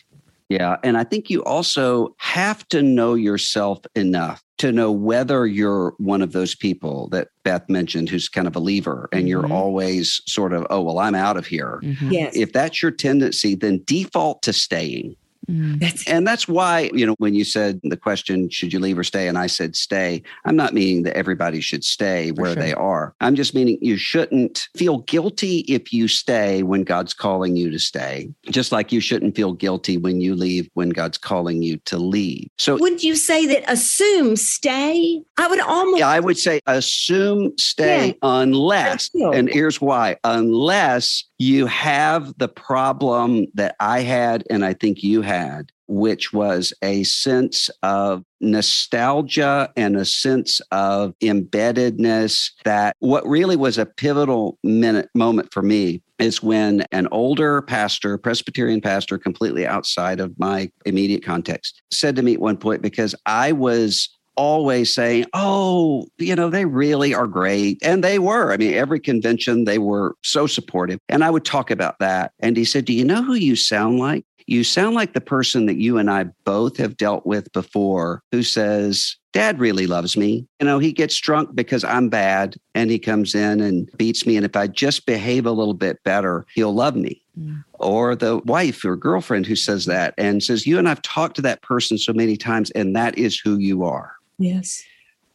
[0.49, 0.77] Yeah.
[0.83, 6.21] And I think you also have to know yourself enough to know whether you're one
[6.21, 9.53] of those people that Beth mentioned who's kind of a lever and you're mm-hmm.
[9.53, 11.79] always sort of, oh, well, I'm out of here.
[11.81, 12.11] Mm-hmm.
[12.11, 12.35] Yes.
[12.35, 15.15] If that's your tendency, then default to staying.
[15.49, 15.79] Mm.
[15.79, 19.03] That's and that's why, you know, when you said the question, should you leave or
[19.03, 19.27] stay?
[19.27, 22.61] And I said stay, I'm not meaning that everybody should stay where sure.
[22.61, 23.15] they are.
[23.21, 27.79] I'm just meaning you shouldn't feel guilty if you stay when God's calling you to
[27.79, 31.97] stay, just like you shouldn't feel guilty when you leave when God's calling you to
[31.97, 32.49] leave.
[32.57, 35.21] So would you say that assume stay?
[35.37, 38.13] I would almost Yeah, I would say assume stay yeah.
[38.23, 45.01] unless, and here's why, unless you have the problem that I had, and I think
[45.01, 53.25] you had, which was a sense of nostalgia and a sense of embeddedness that what
[53.25, 59.17] really was a pivotal minute moment for me is when an older pastor, Presbyterian pastor,
[59.17, 64.09] completely outside of my immediate context, said to me at one point, because I was
[64.39, 67.77] always saying, oh, you know, they really are great.
[67.83, 68.53] And they were.
[68.53, 70.99] I mean, every convention, they were so supportive.
[71.09, 72.31] And I would talk about that.
[72.39, 74.25] And he said, Do you know who you sound like?
[74.47, 78.41] You sound like the person that you and I both have dealt with before who
[78.41, 80.47] says, Dad really loves me.
[80.59, 84.37] You know, he gets drunk because I'm bad and he comes in and beats me.
[84.37, 87.21] And if I just behave a little bit better, he'll love me.
[87.39, 87.63] Mm.
[87.73, 91.41] Or the wife or girlfriend who says that and says, You and I've talked to
[91.43, 94.13] that person so many times, and that is who you are.
[94.39, 94.81] Yes.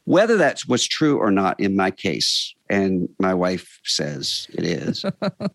[0.07, 5.05] Whether that was true or not in my case, and my wife says it is,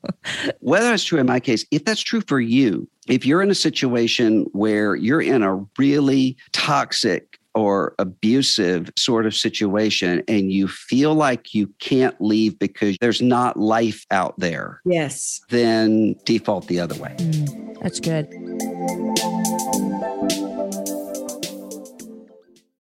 [0.60, 3.56] whether it's true in my case, if that's true for you, if you're in a
[3.56, 11.14] situation where you're in a really toxic or abusive sort of situation and you feel
[11.16, 14.82] like you can't leave because there's not life out there.
[14.86, 15.42] Yes.
[15.50, 17.16] Then default the other way.
[17.18, 18.28] Mm, that's good.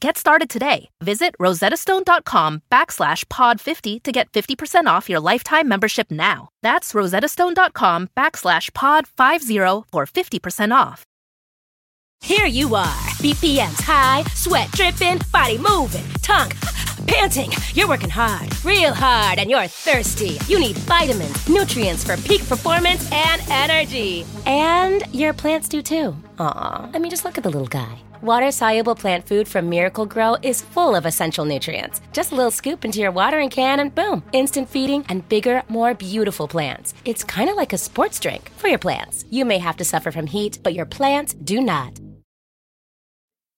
[0.00, 0.88] Get started today.
[1.02, 6.48] Visit rosettastone.com backslash pod 50 to get 50% off your lifetime membership now.
[6.62, 9.58] That's rosettastone.com backslash pod 50
[9.92, 11.04] for 50% off.
[12.22, 16.50] Here you are, BPM's high, sweat dripping, body moving, tongue
[17.06, 17.50] panting.
[17.74, 20.38] You're working hard, real hard, and you're thirsty.
[20.46, 24.24] You need vitamins, nutrients for peak performance and energy.
[24.46, 26.14] And your plants do too.
[26.38, 28.02] Aw, I mean, just look at the little guy.
[28.22, 32.02] Water soluble plant food from Miracle-Gro is full of essential nutrients.
[32.12, 35.94] Just a little scoop into your watering can and boom, instant feeding and bigger, more
[35.94, 36.92] beautiful plants.
[37.06, 39.24] It's kind of like a sports drink for your plants.
[39.30, 41.98] You may have to suffer from heat, but your plants do not.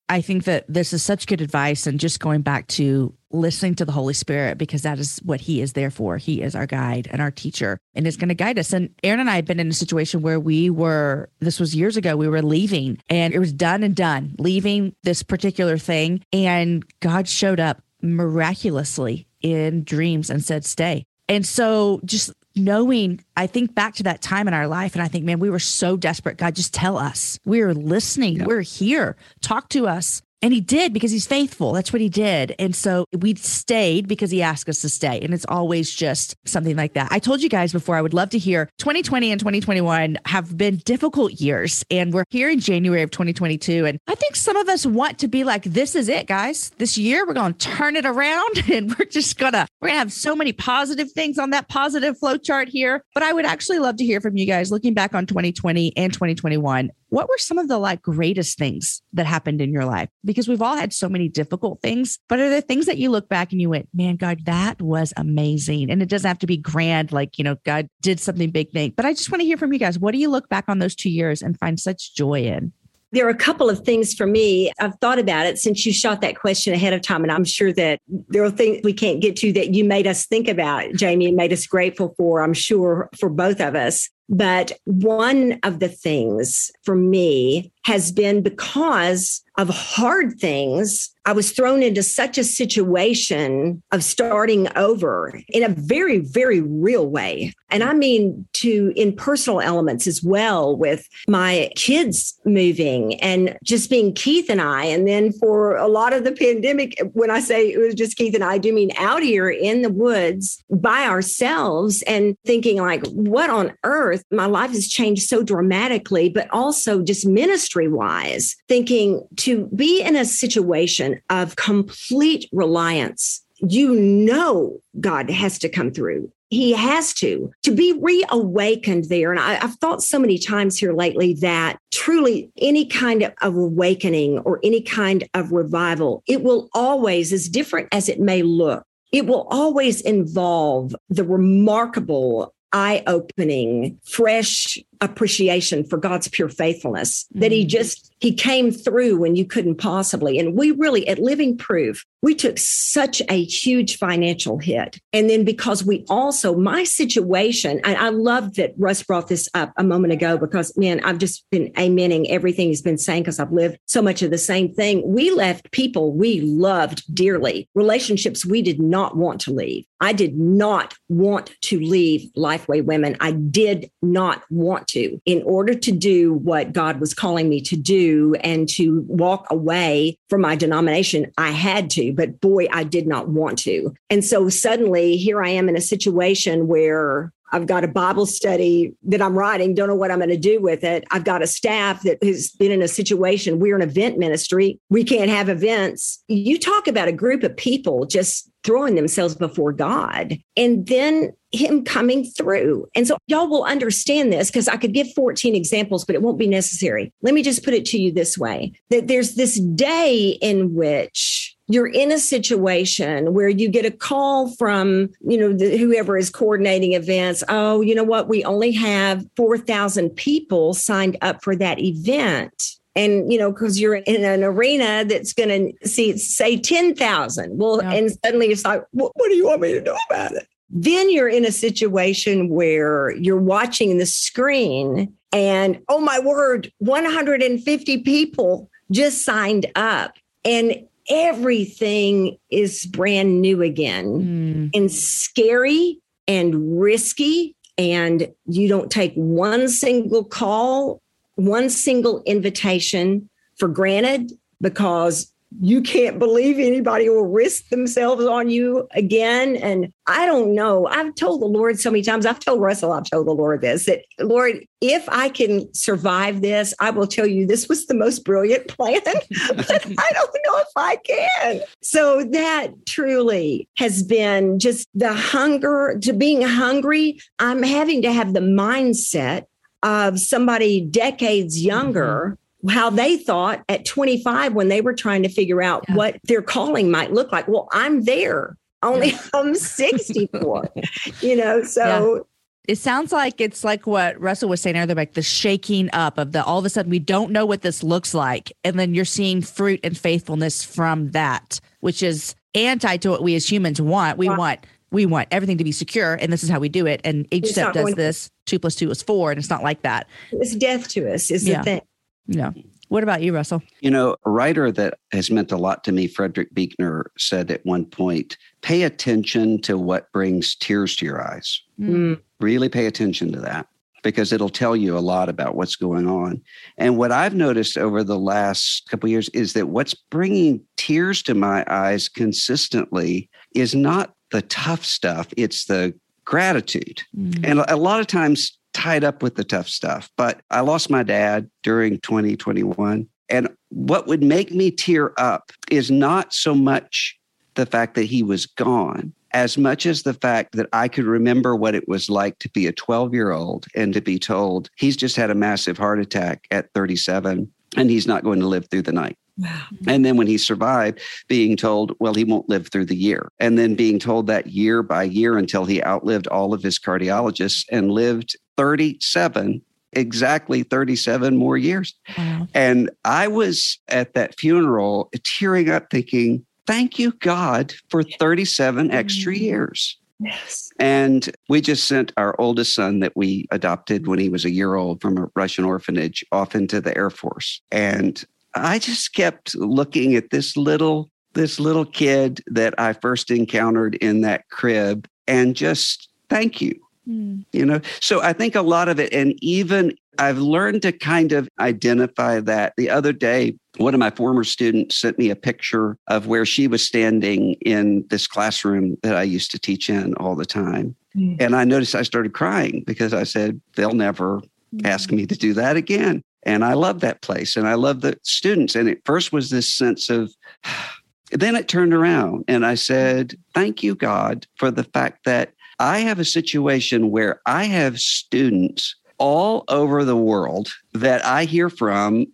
[0.09, 3.85] I think that this is such good advice and just going back to listening to
[3.85, 6.19] the Holy Spirit because that is what he is there for.
[6.19, 8.73] He is our guide and our teacher and is going to guide us.
[8.73, 11.97] And Aaron and I had been in a situation where we were, this was years
[11.97, 16.23] ago, we were leaving and it was done and done, leaving this particular thing.
[16.33, 21.05] And God showed up miraculously in dreams and said, stay.
[21.29, 25.09] And so just knowing, I think back to that time in our life and I
[25.09, 26.37] think, man, we were so desperate.
[26.37, 27.39] God, just tell us.
[27.45, 28.39] We're listening.
[28.39, 28.47] Yeah.
[28.47, 29.17] We're here.
[29.41, 30.23] Talk to us.
[30.43, 31.73] And he did because he's faithful.
[31.73, 32.55] That's what he did.
[32.59, 35.21] And so we stayed because he asked us to stay.
[35.21, 37.09] And it's always just something like that.
[37.13, 40.77] I told you guys before, I would love to hear 2020 and 2021 have been
[40.79, 41.85] difficult years.
[41.91, 43.87] And we're here in January of 2022.
[43.87, 46.71] And I think some of us want to be like, this is it, guys.
[46.79, 49.97] This year, we're going to turn it around and we're just going to, we're going
[49.97, 53.05] to have so many positive things on that positive flow chart here.
[53.15, 56.13] But I would actually love to hear from you guys looking back on 2020 and
[56.13, 60.09] 2021 what were some of the like greatest things that happened in your life?
[60.25, 63.29] Because we've all had so many difficult things, but are there things that you look
[63.29, 65.91] back and you went, man, God, that was amazing.
[65.91, 68.95] And it doesn't have to be grand, like, you know, God did something big thing.
[68.97, 69.99] But I just want to hear from you guys.
[69.99, 72.73] What do you look back on those two years and find such joy in?
[73.11, 74.73] There are a couple of things for me.
[74.81, 77.25] I've thought about it since you shot that question ahead of time.
[77.25, 80.25] And I'm sure that there are things we can't get to that you made us
[80.25, 84.09] think about, Jamie, and made us grateful for, I'm sure, for both of us.
[84.33, 91.53] But one of the things for me has been because of hard things I was
[91.53, 97.53] thrown into such a situation of starting over in a very, very real way.
[97.71, 103.89] And I mean to in personal elements as well, with my kids moving and just
[103.89, 104.85] being Keith and I.
[104.85, 108.35] And then for a lot of the pandemic, when I say it was just Keith
[108.35, 113.07] and I, I do mean out here in the woods by ourselves and thinking, like,
[113.07, 114.25] what on earth?
[114.31, 120.17] My life has changed so dramatically, but also just ministry wise, thinking to be in
[120.17, 123.45] a situation of complete reliance.
[123.59, 126.31] You know, God has to come through.
[126.51, 129.31] He has to, to be reawakened there.
[129.31, 133.57] And I, have thought so many times here lately that truly any kind of, of
[133.57, 138.85] awakening or any kind of revival, it will always, as different as it may look,
[139.13, 147.41] it will always involve the remarkable eye opening, fresh appreciation for God's pure faithfulness mm-hmm.
[147.41, 147.69] that he mm-hmm.
[147.69, 152.37] just he came through when you couldn't possibly and we really at living proof we
[152.37, 158.11] took such a huge financial hit and then because we also my situation and I
[158.11, 162.27] love that Russ brought this up a moment ago because man I've just been amening
[162.29, 165.73] everything he's been saying because I've lived so much of the same thing we left
[165.73, 171.53] people we loved dearly relationships we did not want to leave I did not want
[171.63, 177.01] to leave Lifeway Women I did not want to in order to do what God
[177.01, 181.33] was calling me to do and to walk away from my denomination.
[181.39, 183.95] I had to, but boy, I did not want to.
[184.11, 188.95] And so suddenly here I am in a situation where I've got a Bible study
[189.03, 191.05] that I'm writing, don't know what I'm going to do with it.
[191.11, 193.59] I've got a staff that has been in a situation.
[193.59, 194.81] We're an event ministry.
[194.89, 196.25] We can't have events.
[196.29, 201.85] You talk about a group of people just throwing themselves before God and then Him
[201.85, 202.87] coming through.
[202.95, 206.39] And so, y'all will understand this because I could give 14 examples, but it won't
[206.39, 207.13] be necessary.
[207.23, 211.57] Let me just put it to you this way that there's this day in which
[211.69, 216.29] you're in a situation where you get a call from you know the, whoever is
[216.29, 221.79] coordinating events oh you know what we only have 4000 people signed up for that
[221.79, 225.49] event and you know because you're in an arena that's going
[225.79, 227.93] to see say 10,000 well yeah.
[227.93, 231.11] and suddenly it's like what, what, do you want me to do about it then
[231.11, 238.71] you're in a situation where you're watching the screen and oh my word, 150 people
[238.91, 240.75] just signed up and
[241.11, 244.71] everything is brand new again Mm.
[244.75, 245.99] and scary
[246.29, 251.03] and risky and you don't take one single call,
[251.35, 258.89] one single invitation for granted because you can't believe anybody will risk themselves on you
[258.93, 259.57] again.
[259.57, 260.87] And I don't know.
[260.87, 263.87] I've told the Lord so many times, I've told Russell, I've told the Lord this
[263.87, 268.25] that, Lord, if I can survive this, I will tell you this was the most
[268.25, 269.01] brilliant plan.
[269.05, 271.61] but I don't know if I can.
[271.83, 277.21] So that truly has been just the hunger to being hungry.
[277.39, 279.45] I'm having to have the mindset
[279.83, 282.39] of somebody decades younger
[282.71, 285.95] how they thought at 25 when they were trying to figure out Yeah.
[285.97, 287.49] what their calling might look like.
[287.49, 288.57] Well, I'm there.
[288.83, 290.69] Only I'm 64.
[291.21, 292.27] you know, so
[292.69, 296.33] It sounds like it's like what Russell was saying earlier, like the shaking up of
[296.33, 298.53] the all of a sudden we don't know what this looks like.
[298.65, 303.35] And then you're seeing fruit and faithfulness from that, which is anti to what we
[303.35, 304.19] as humans want.
[304.19, 304.39] We Right.
[304.39, 304.61] want
[304.93, 307.01] we want everything to be secure and this is how we do it.
[307.03, 308.29] And each It's step does this.
[308.47, 310.07] Two plus two is four, and it's not like that.
[310.33, 311.59] it's death to us is Yeah.
[311.59, 311.81] the thing.
[312.27, 312.53] Know.
[312.89, 313.63] What about you, Russell?
[313.81, 317.65] You know, a writer that has meant a lot to me, Frederick Buechner, said at
[317.65, 321.61] one point pay attention to what brings tears to your eyes.
[321.81, 322.21] Mm.
[322.41, 323.67] Really pay attention to that
[324.03, 326.43] because it'll tell you a lot about what's going on.
[326.77, 331.23] And what I've noticed over the last couple of years is that what's bringing tears
[331.23, 335.95] to my eyes consistently is not the tough stuff, it's the
[336.33, 337.03] gratitude.
[337.15, 337.45] Mm.
[337.45, 340.11] And a lot of times tied up with the tough stuff.
[340.17, 343.07] But I lost my dad during 2021.
[343.29, 347.19] And what would make me tear up is not so much
[347.55, 351.55] the fact that he was gone, as much as the fact that I could remember
[351.55, 354.97] what it was like to be a 12 year old and to be told he's
[354.97, 358.83] just had a massive heart attack at 37 and he's not going to live through
[358.83, 359.19] the night.
[359.39, 359.67] Wow.
[359.87, 363.31] And then when he survived, being told, well, he won't live through the year.
[363.41, 367.65] And then being told that year by year until he outlived all of his cardiologists
[367.71, 369.63] and lived 37,
[369.93, 371.95] exactly 37 more years.
[372.17, 372.47] Wow.
[372.55, 378.97] And I was at that funeral tearing up, thinking, thank you, God, for 37 mm-hmm.
[378.97, 379.99] extra years.
[380.21, 380.71] Yes.
[380.79, 384.77] And we just sent our oldest son that we adopted when he was a year
[384.77, 387.61] old from a Russian orphanage off into the Air Force.
[387.73, 388.23] And
[388.55, 394.21] I just kept looking at this little this little kid that I first encountered in
[394.21, 396.79] that crib and just thank you.
[397.09, 397.45] Mm.
[397.53, 401.33] You know, so I think a lot of it, and even I've learned to kind
[401.33, 402.75] of identify that.
[402.77, 406.69] The other day, one of my former students sent me a picture of where she
[406.69, 410.95] was standing in this classroom that I used to teach in all the time.
[411.17, 411.41] Mm.
[411.41, 414.43] And I noticed I started crying because I said, they'll never
[414.85, 416.23] ask me to do that again.
[416.45, 418.75] And I love that place and I love the students.
[418.75, 420.33] And it first was this sense of,
[421.31, 426.01] then it turned around and I said, Thank you, God, for the fact that I
[426.01, 432.27] have a situation where I have students all over the world that I hear from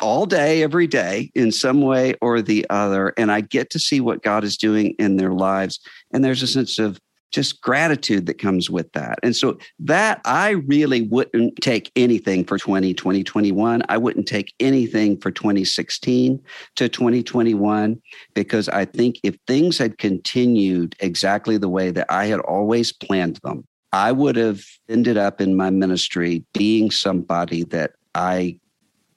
[0.00, 3.14] all day, every day, in some way or the other.
[3.16, 5.78] And I get to see what God is doing in their lives.
[6.12, 7.00] And there's a sense of
[7.32, 9.18] just gratitude that comes with that.
[9.22, 13.82] And so that I really wouldn't take anything for 20, 2021.
[13.88, 16.40] I wouldn't take anything for 2016
[16.76, 18.00] to 2021
[18.34, 23.40] because I think if things had continued exactly the way that I had always planned
[23.42, 28.58] them, I would have ended up in my ministry being somebody that I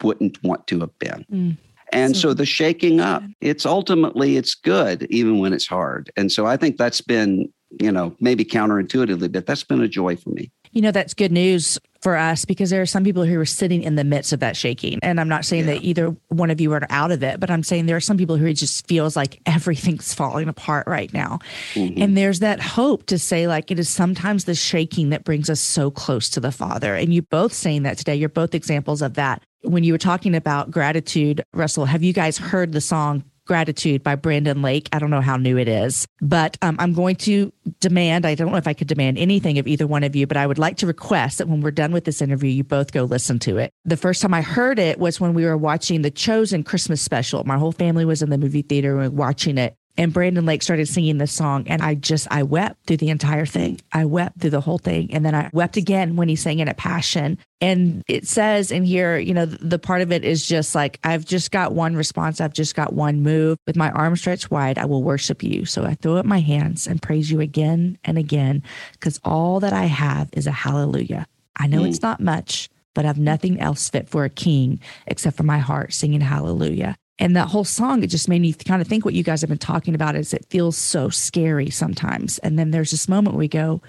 [0.02, 1.26] wouldn't want to have been.
[1.32, 1.58] Mm.
[1.92, 6.12] And So so the shaking up, it's ultimately it's good even when it's hard.
[6.18, 10.16] And so I think that's been, you know, maybe counterintuitively, but that's been a joy
[10.16, 10.52] for me.
[10.72, 13.82] You know, that's good news for us because there are some people who are sitting
[13.82, 15.00] in the midst of that shaking.
[15.02, 17.64] And I'm not saying that either one of you are out of it, but I'm
[17.64, 21.40] saying there are some people who it just feels like everything's falling apart right now.
[21.74, 22.02] Mhm.
[22.02, 25.62] And there's that hope to say, like, it is sometimes the shaking that brings us
[25.62, 26.94] so close to the Father.
[26.94, 29.42] And you both saying that today, you're both examples of that.
[29.62, 34.16] When you were talking about gratitude, Russell, have you guys heard the song Gratitude by
[34.16, 34.90] Brandon Lake?
[34.92, 38.52] I don't know how new it is, but um, I'm going to demand, I don't
[38.52, 40.78] know if I could demand anything of either one of you, but I would like
[40.78, 43.72] to request that when we're done with this interview, you both go listen to it.
[43.86, 47.44] The first time I heard it was when we were watching the Chosen Christmas special.
[47.44, 49.76] My whole family was in the movie theater and we watching it.
[49.98, 53.46] And Brandon Lake started singing this song, and I just, I wept through the entire
[53.46, 53.80] thing.
[53.94, 55.14] I wept through the whole thing.
[55.14, 57.38] And then I wept again when he sang it at Passion.
[57.62, 61.26] And it says in here, you know, the part of it is just like, I've
[61.26, 62.42] just got one response.
[62.42, 63.58] I've just got one move.
[63.66, 65.66] With my arms stretched wide, I will worship you.
[65.66, 69.74] So I throw up my hands and praise you again and again, because all that
[69.74, 71.26] I have is a hallelujah.
[71.56, 71.88] I know mm.
[71.88, 75.94] it's not much, but I've nothing else fit for a king except for my heart
[75.94, 76.98] singing hallelujah.
[77.18, 79.50] And that whole song, it just made me kind of think what you guys have
[79.50, 82.40] been talking about is it feels so scary sometimes.
[82.40, 83.82] And then there's this moment we go,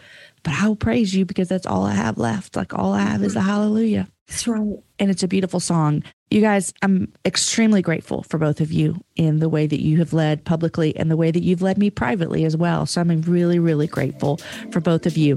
[0.45, 2.55] but I will praise you because that's all I have left.
[2.55, 4.07] Like all I have is the hallelujah.
[4.29, 4.79] That's right.
[4.99, 6.05] And it's a beautiful song.
[6.31, 10.13] You guys, I'm extremely grateful for both of you in the way that you have
[10.13, 12.87] led publicly and the way that you've led me privately as well.
[12.87, 14.39] So I'm really, really grateful
[14.71, 15.37] for both of you.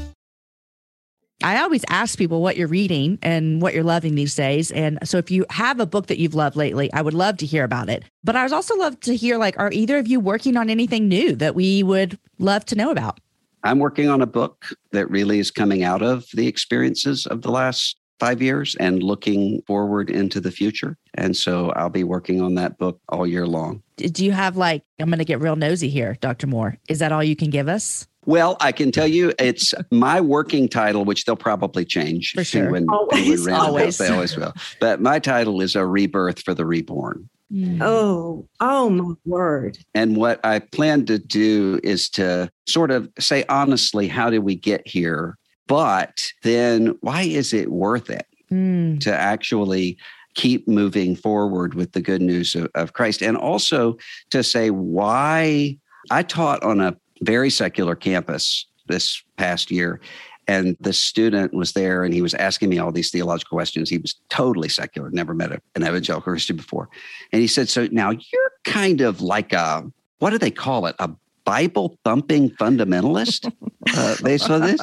[1.43, 4.71] I always ask people what you're reading and what you're loving these days.
[4.71, 7.45] And so if you have a book that you've loved lately, I would love to
[7.45, 8.03] hear about it.
[8.23, 11.07] But I would also love to hear like, are either of you working on anything
[11.07, 13.19] new that we would love to know about?
[13.63, 17.51] I'm working on a book that really is coming out of the experiences of the
[17.51, 20.95] last five years and looking forward into the future.
[21.15, 23.81] And so I'll be working on that book all year long.
[23.97, 26.45] Do you have like, I'm going to get real nosy here, Dr.
[26.45, 26.77] Moore.
[26.87, 28.07] Is that all you can give us?
[28.27, 32.33] Well, I can tell you it's my working title, which they'll probably change.
[32.35, 32.69] For sure.
[32.69, 33.45] When, always.
[33.45, 33.97] When always.
[33.97, 34.53] They always will.
[34.79, 37.27] But my title is A Rebirth for the Reborn.
[37.51, 37.79] Mm.
[37.81, 39.79] Oh, oh my word.
[39.95, 44.55] And what I plan to do is to sort of say honestly, how did we
[44.55, 45.39] get here?
[45.71, 48.99] But then why is it worth it mm.
[48.99, 49.97] to actually
[50.35, 53.21] keep moving forward with the good news of, of Christ?
[53.21, 53.95] And also
[54.31, 55.77] to say why
[56.09, 60.01] I taught on a very secular campus this past year
[60.45, 63.89] and the student was there and he was asking me all these theological questions.
[63.89, 66.89] He was totally secular, never met an evangelical Christian before.
[67.31, 70.97] And he said, So now you're kind of like a, what do they call it?
[70.99, 71.11] A
[71.45, 73.49] Bible thumping fundamentalist
[73.95, 74.81] uh, based on this.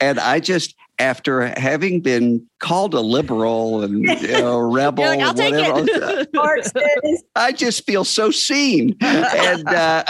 [0.00, 5.34] And I just, after having been called a liberal and you know, rebel, like, I'll
[5.34, 6.26] whatever,
[7.36, 8.96] I just feel so seen.
[9.00, 10.04] and uh,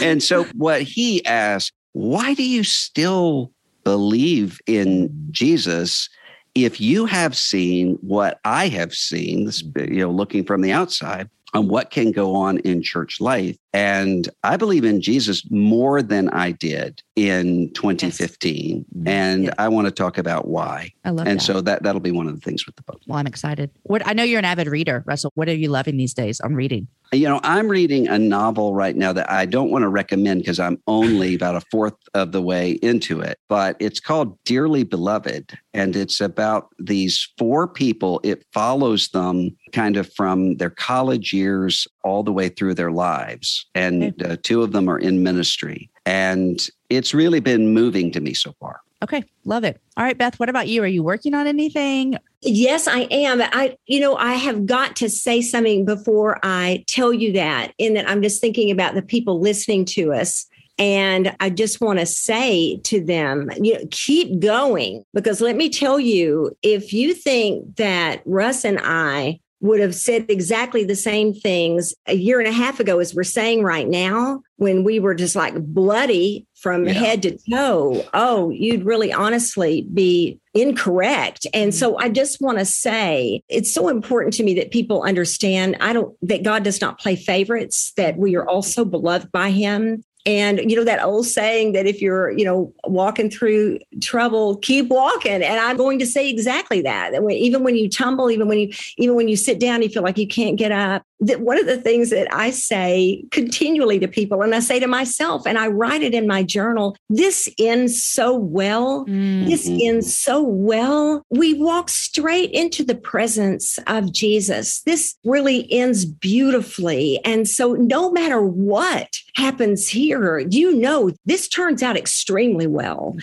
[0.00, 3.52] and so what he asked, why do you still
[3.84, 6.08] believe in Jesus
[6.54, 11.68] if you have seen what I have seen, you know, looking from the outside on
[11.68, 13.56] what can go on in church life.
[13.72, 18.76] And I believe in Jesus more than I did in 2015.
[18.76, 18.84] Yes.
[18.96, 19.08] Mm-hmm.
[19.08, 19.54] And yeah.
[19.58, 20.90] I want to talk about why.
[21.04, 21.44] I love and that.
[21.44, 23.00] so that that'll be one of the things with the book.
[23.06, 23.70] Well, I'm excited.
[23.82, 25.32] What I know you're an avid reader, Russell.
[25.34, 26.88] What are you loving these days on reading?
[27.12, 30.60] You know, I'm reading a novel right now that I don't want to recommend because
[30.60, 35.58] I'm only about a fourth of the way into it, but it's called Dearly Beloved.
[35.72, 38.20] And it's about these four people.
[38.24, 43.66] It follows them kind of from their college years all the way through their lives.
[43.74, 45.90] And uh, two of them are in ministry.
[46.04, 48.80] And it's really been moving to me so far.
[49.02, 49.80] Okay, love it.
[49.96, 50.82] All right, Beth, what about you?
[50.82, 52.16] Are you working on anything?
[52.42, 53.40] Yes, I am.
[53.40, 57.94] I, you know, I have got to say something before I tell you that, in
[57.94, 60.46] that I'm just thinking about the people listening to us.
[60.80, 65.68] And I just want to say to them, you know, keep going because let me
[65.68, 71.34] tell you, if you think that Russ and I would have said exactly the same
[71.34, 75.14] things a year and a half ago as we're saying right now when we were
[75.14, 76.92] just like bloody from yeah.
[76.92, 78.04] head to toe.
[78.14, 81.46] Oh you'd really honestly be incorrect.
[81.54, 85.76] And so i just want to say it's so important to me that people understand
[85.80, 90.02] i don't that god does not play favorites that we are also beloved by him
[90.26, 94.88] And you know that old saying that if you're, you know, walking through trouble, keep
[94.88, 95.42] walking.
[95.42, 97.12] And I'm going to say exactly that.
[97.12, 99.88] That when, even when you tumble, even when you even when you sit down, you
[99.88, 101.02] feel like you can't get up.
[101.20, 104.86] That one of the things that I say continually to people, and I say to
[104.86, 106.96] myself, and I write it in my journal.
[107.08, 109.04] This ends so well.
[109.06, 109.48] Mm-hmm.
[109.48, 111.22] This ends so well.
[111.30, 114.82] We walk straight into the presence of Jesus.
[114.82, 117.20] This really ends beautifully.
[117.24, 123.16] And so, no matter what happens here, you know, this turns out extremely well.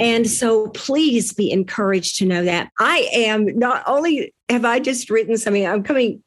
[0.00, 5.10] And so, please be encouraged to know that I am not only have I just
[5.10, 6.22] written something, I'm coming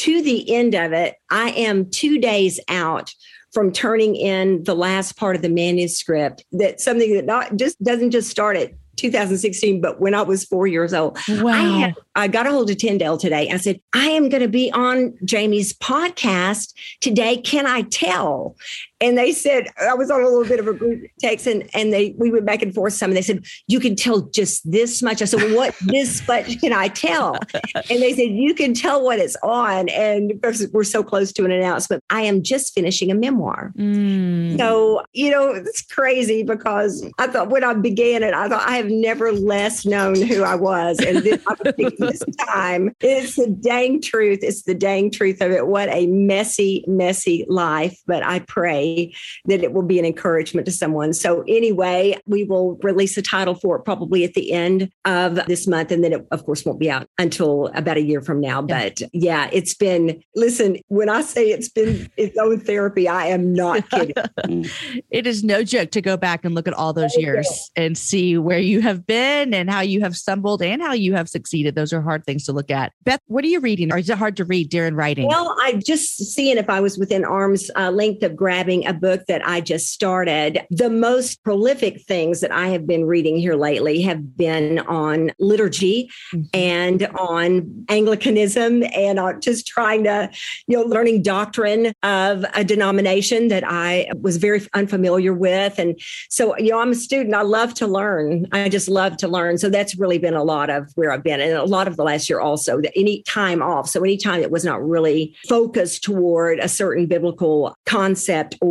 [0.00, 1.16] to the end of it.
[1.30, 3.12] I am two days out
[3.52, 8.12] from turning in the last part of the manuscript that something that not just doesn't
[8.12, 11.18] just start at 2016, but when I was four years old.
[11.28, 11.48] Wow.
[11.48, 13.50] I, had, I got a hold of Tyndale today.
[13.50, 17.36] I said, I am going to be on Jamie's podcast today.
[17.36, 18.56] Can I tell?
[19.00, 21.92] And they said, I was on a little bit of a group text and, and
[21.92, 25.02] they we went back and forth some and they said, You can tell just this
[25.02, 25.22] much.
[25.22, 27.36] I said, well, what this much can I tell?
[27.74, 29.88] And they said, You can tell what it's on.
[29.88, 30.34] And
[30.72, 32.04] we're so close to an announcement.
[32.10, 33.72] I am just finishing a memoir.
[33.78, 34.58] Mm.
[34.58, 38.76] So, you know, it's crazy because I thought when I began it, I thought I
[38.76, 40.98] have never less known who I was.
[40.98, 41.42] And this,
[41.98, 44.40] this time, it's the dang truth.
[44.42, 45.66] It's the dang truth of it.
[45.66, 47.98] What a messy, messy life.
[48.06, 48.89] But I pray
[49.46, 51.12] that it will be an encouragement to someone.
[51.12, 55.66] So, anyway, we will release a title for it probably at the end of this
[55.66, 55.90] month.
[55.90, 58.64] And then it, of course, won't be out until about a year from now.
[58.66, 58.88] Yeah.
[58.88, 63.52] But yeah, it's been, listen, when I say it's been its own therapy, I am
[63.52, 64.66] not kidding.
[65.10, 68.38] it is no joke to go back and look at all those years and see
[68.38, 71.74] where you have been and how you have stumbled and how you have succeeded.
[71.74, 72.92] Those are hard things to look at.
[73.04, 73.92] Beth, what are you reading?
[73.92, 75.26] Or is it hard to read during writing?
[75.28, 79.26] Well, I'm just seeing if I was within arm's uh, length of grabbing a book
[79.26, 80.60] that I just started.
[80.70, 86.10] The most prolific things that I have been reading here lately have been on liturgy
[86.34, 86.42] mm-hmm.
[86.54, 90.30] and on Anglicanism and on just trying to,
[90.66, 95.78] you know, learning doctrine of a denomination that I was very unfamiliar with.
[95.78, 97.34] And so, you know, I'm a student.
[97.34, 98.46] I love to learn.
[98.52, 99.58] I just love to learn.
[99.58, 101.40] So that's really been a lot of where I've been.
[101.40, 103.88] And a lot of the last year also, that any time off.
[103.88, 108.69] So any time it was not really focused toward a certain biblical concept or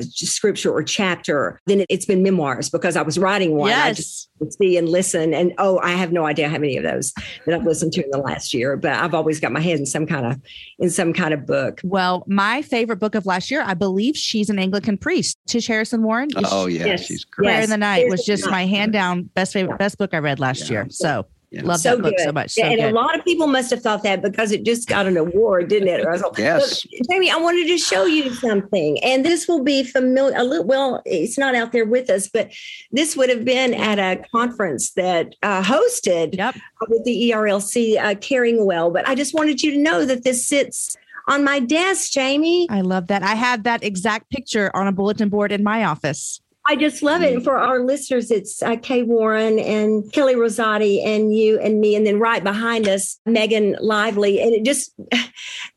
[0.00, 3.70] scripture or chapter, then it, has been memoirs because I was writing one.
[3.70, 3.86] Yes.
[3.86, 5.34] I just see and listen.
[5.34, 7.12] And oh, I have no idea how many of those
[7.46, 9.86] that I've listened to in the last year, but I've always got my head in
[9.86, 10.40] some kind of
[10.78, 11.80] in some kind of book.
[11.84, 15.38] Well, my favorite book of last year, I believe she's an Anglican priest.
[15.46, 16.28] Tish Harrison Warren.
[16.36, 17.06] oh yeah, yes.
[17.06, 17.46] she's great.
[17.46, 17.64] Prayer yes.
[17.64, 20.62] in the Night was just my hand down best favorite best book I read last
[20.62, 20.72] yeah.
[20.72, 20.86] year.
[20.90, 21.62] So yeah.
[21.64, 22.24] Love so that book good.
[22.24, 22.52] so much.
[22.52, 22.90] So and good.
[22.90, 25.88] a lot of people must have thought that because it just got an award, didn't
[25.88, 26.02] it?
[26.02, 26.86] Like, yes.
[27.10, 29.02] Jamie, I wanted to show you something.
[29.04, 32.50] And this will be familiar a little well, it's not out there with us, but
[32.90, 36.56] this would have been at a conference that uh, hosted yep.
[36.88, 38.90] with the ERLC uh, Caring Well.
[38.90, 40.96] But I just wanted you to know that this sits
[41.28, 42.66] on my desk, Jamie.
[42.70, 43.22] I love that.
[43.22, 46.40] I have that exact picture on a bulletin board in my office.
[46.66, 47.34] I just love it.
[47.34, 51.96] And for our listeners, it's uh, Kay Warren and Kelly Rosati and you and me.
[51.96, 54.40] And then right behind us, Megan Lively.
[54.40, 54.92] And it just,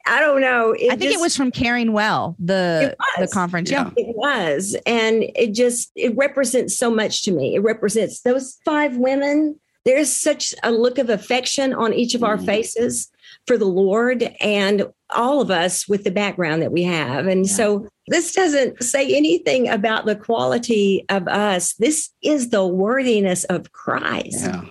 [0.06, 0.76] I don't know.
[0.76, 3.72] I think just, it was from Caring Well, the, the conference.
[3.72, 3.90] Yeah.
[3.98, 4.76] It was.
[4.86, 7.56] And it just, it represents so much to me.
[7.56, 9.60] It represents those five women.
[9.86, 12.46] There's such a look of affection on each of our mm.
[12.46, 13.12] faces
[13.48, 17.28] for the Lord and all of us with the background that we have.
[17.28, 17.54] And yeah.
[17.54, 21.74] so this doesn't say anything about the quality of us.
[21.76, 24.46] This is the worthiness of Christ.
[24.46, 24.66] Yeah.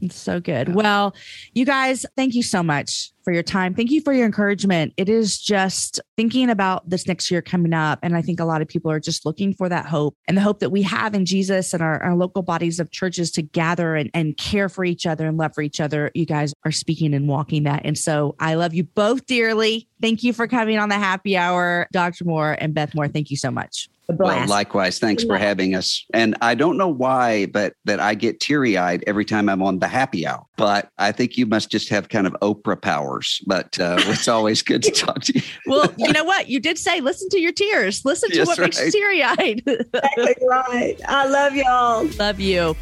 [0.00, 0.74] It's so good.
[0.74, 1.14] Well,
[1.54, 3.74] you guys, thank you so much for your time.
[3.74, 4.92] Thank you for your encouragement.
[4.96, 7.98] It is just thinking about this next year coming up.
[8.02, 10.40] And I think a lot of people are just looking for that hope and the
[10.40, 13.94] hope that we have in Jesus and our, our local bodies of churches to gather
[13.94, 16.10] and, and care for each other and love for each other.
[16.14, 17.82] You guys are speaking and walking that.
[17.84, 19.88] And so I love you both dearly.
[20.00, 22.24] Thank you for coming on the happy hour, Dr.
[22.24, 23.08] Moore and Beth Moore.
[23.08, 23.88] Thank you so much.
[24.08, 24.98] Well, likewise.
[24.98, 26.04] Thanks for having us.
[26.12, 29.78] And I don't know why, but that I get teary eyed every time I'm on
[29.78, 30.44] the happy hour.
[30.56, 32.80] But I think you must just have kind of Oprah
[33.12, 33.40] powers.
[33.46, 35.42] But uh, it's always good to talk to you.
[35.66, 36.48] well, you know what?
[36.48, 38.64] You did say listen to your tears, listen to what right.
[38.66, 39.62] makes you teary eyed.
[39.66, 40.96] exactly right.
[41.06, 42.06] I love y'all.
[42.18, 42.76] Love you.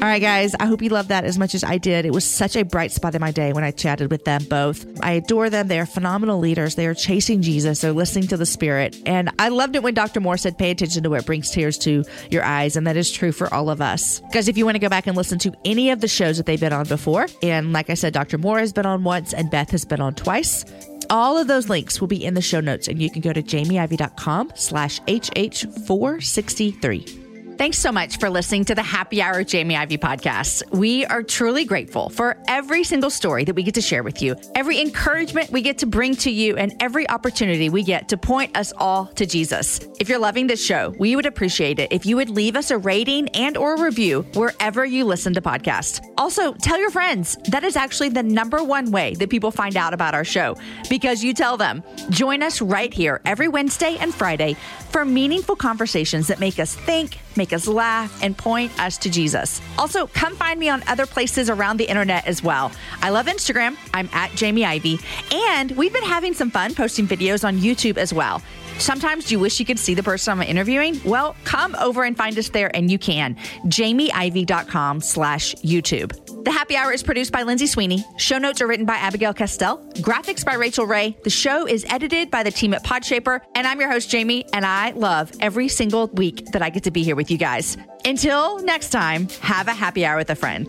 [0.00, 2.06] All right, guys, I hope you loved that as much as I did.
[2.06, 4.86] It was such a bright spot in my day when I chatted with them both.
[5.02, 5.66] I adore them.
[5.66, 6.76] They are phenomenal leaders.
[6.76, 8.96] They are chasing Jesus, they're listening to the Spirit.
[9.06, 10.20] And I loved it when Dr.
[10.20, 12.76] Moore said, pay attention to what brings tears to your eyes.
[12.76, 14.22] And that is true for all of us.
[14.32, 16.46] Guys, if you want to go back and listen to any of the shows that
[16.46, 18.38] they've been on before, and like I said, Dr.
[18.38, 20.64] Moore has been on once and Beth has been on twice.
[21.10, 23.42] All of those links will be in the show notes, and you can go to
[23.42, 27.27] jamieivey.com slash HH463.
[27.58, 30.62] Thanks so much for listening to the Happy Hour Jamie Ivey podcast.
[30.70, 34.36] We are truly grateful for every single story that we get to share with you,
[34.54, 38.56] every encouragement we get to bring to you, and every opportunity we get to point
[38.56, 39.80] us all to Jesus.
[39.98, 42.78] If you're loving this show, we would appreciate it if you would leave us a
[42.78, 46.00] rating and or review wherever you listen to podcasts.
[46.16, 47.36] Also, tell your friends.
[47.50, 50.56] That is actually the number one way that people find out about our show
[50.88, 51.82] because you tell them.
[52.10, 54.54] Join us right here every Wednesday and Friday
[54.90, 59.60] for meaningful conversations that make us think, make us laugh, and point us to Jesus.
[59.78, 62.72] Also, come find me on other places around the internet as well.
[63.02, 63.76] I love Instagram.
[63.94, 64.98] I'm at Jamie Ivey.
[65.32, 68.42] And we've been having some fun posting videos on YouTube as well.
[68.78, 71.00] Sometimes you wish you could see the person I'm interviewing.
[71.04, 73.34] Well, come over and find us there, and you can.
[73.66, 76.27] jamieivey.com slash YouTube.
[76.44, 78.04] The Happy Hour is produced by Lindsay Sweeney.
[78.16, 79.78] Show notes are written by Abigail Castell.
[79.96, 81.16] Graphics by Rachel Ray.
[81.24, 83.40] The show is edited by the team at Podshaper.
[83.54, 86.90] And I'm your host, Jamie, and I love every single week that I get to
[86.90, 87.76] be here with you guys.
[88.04, 90.68] Until next time, have a happy hour with a friend.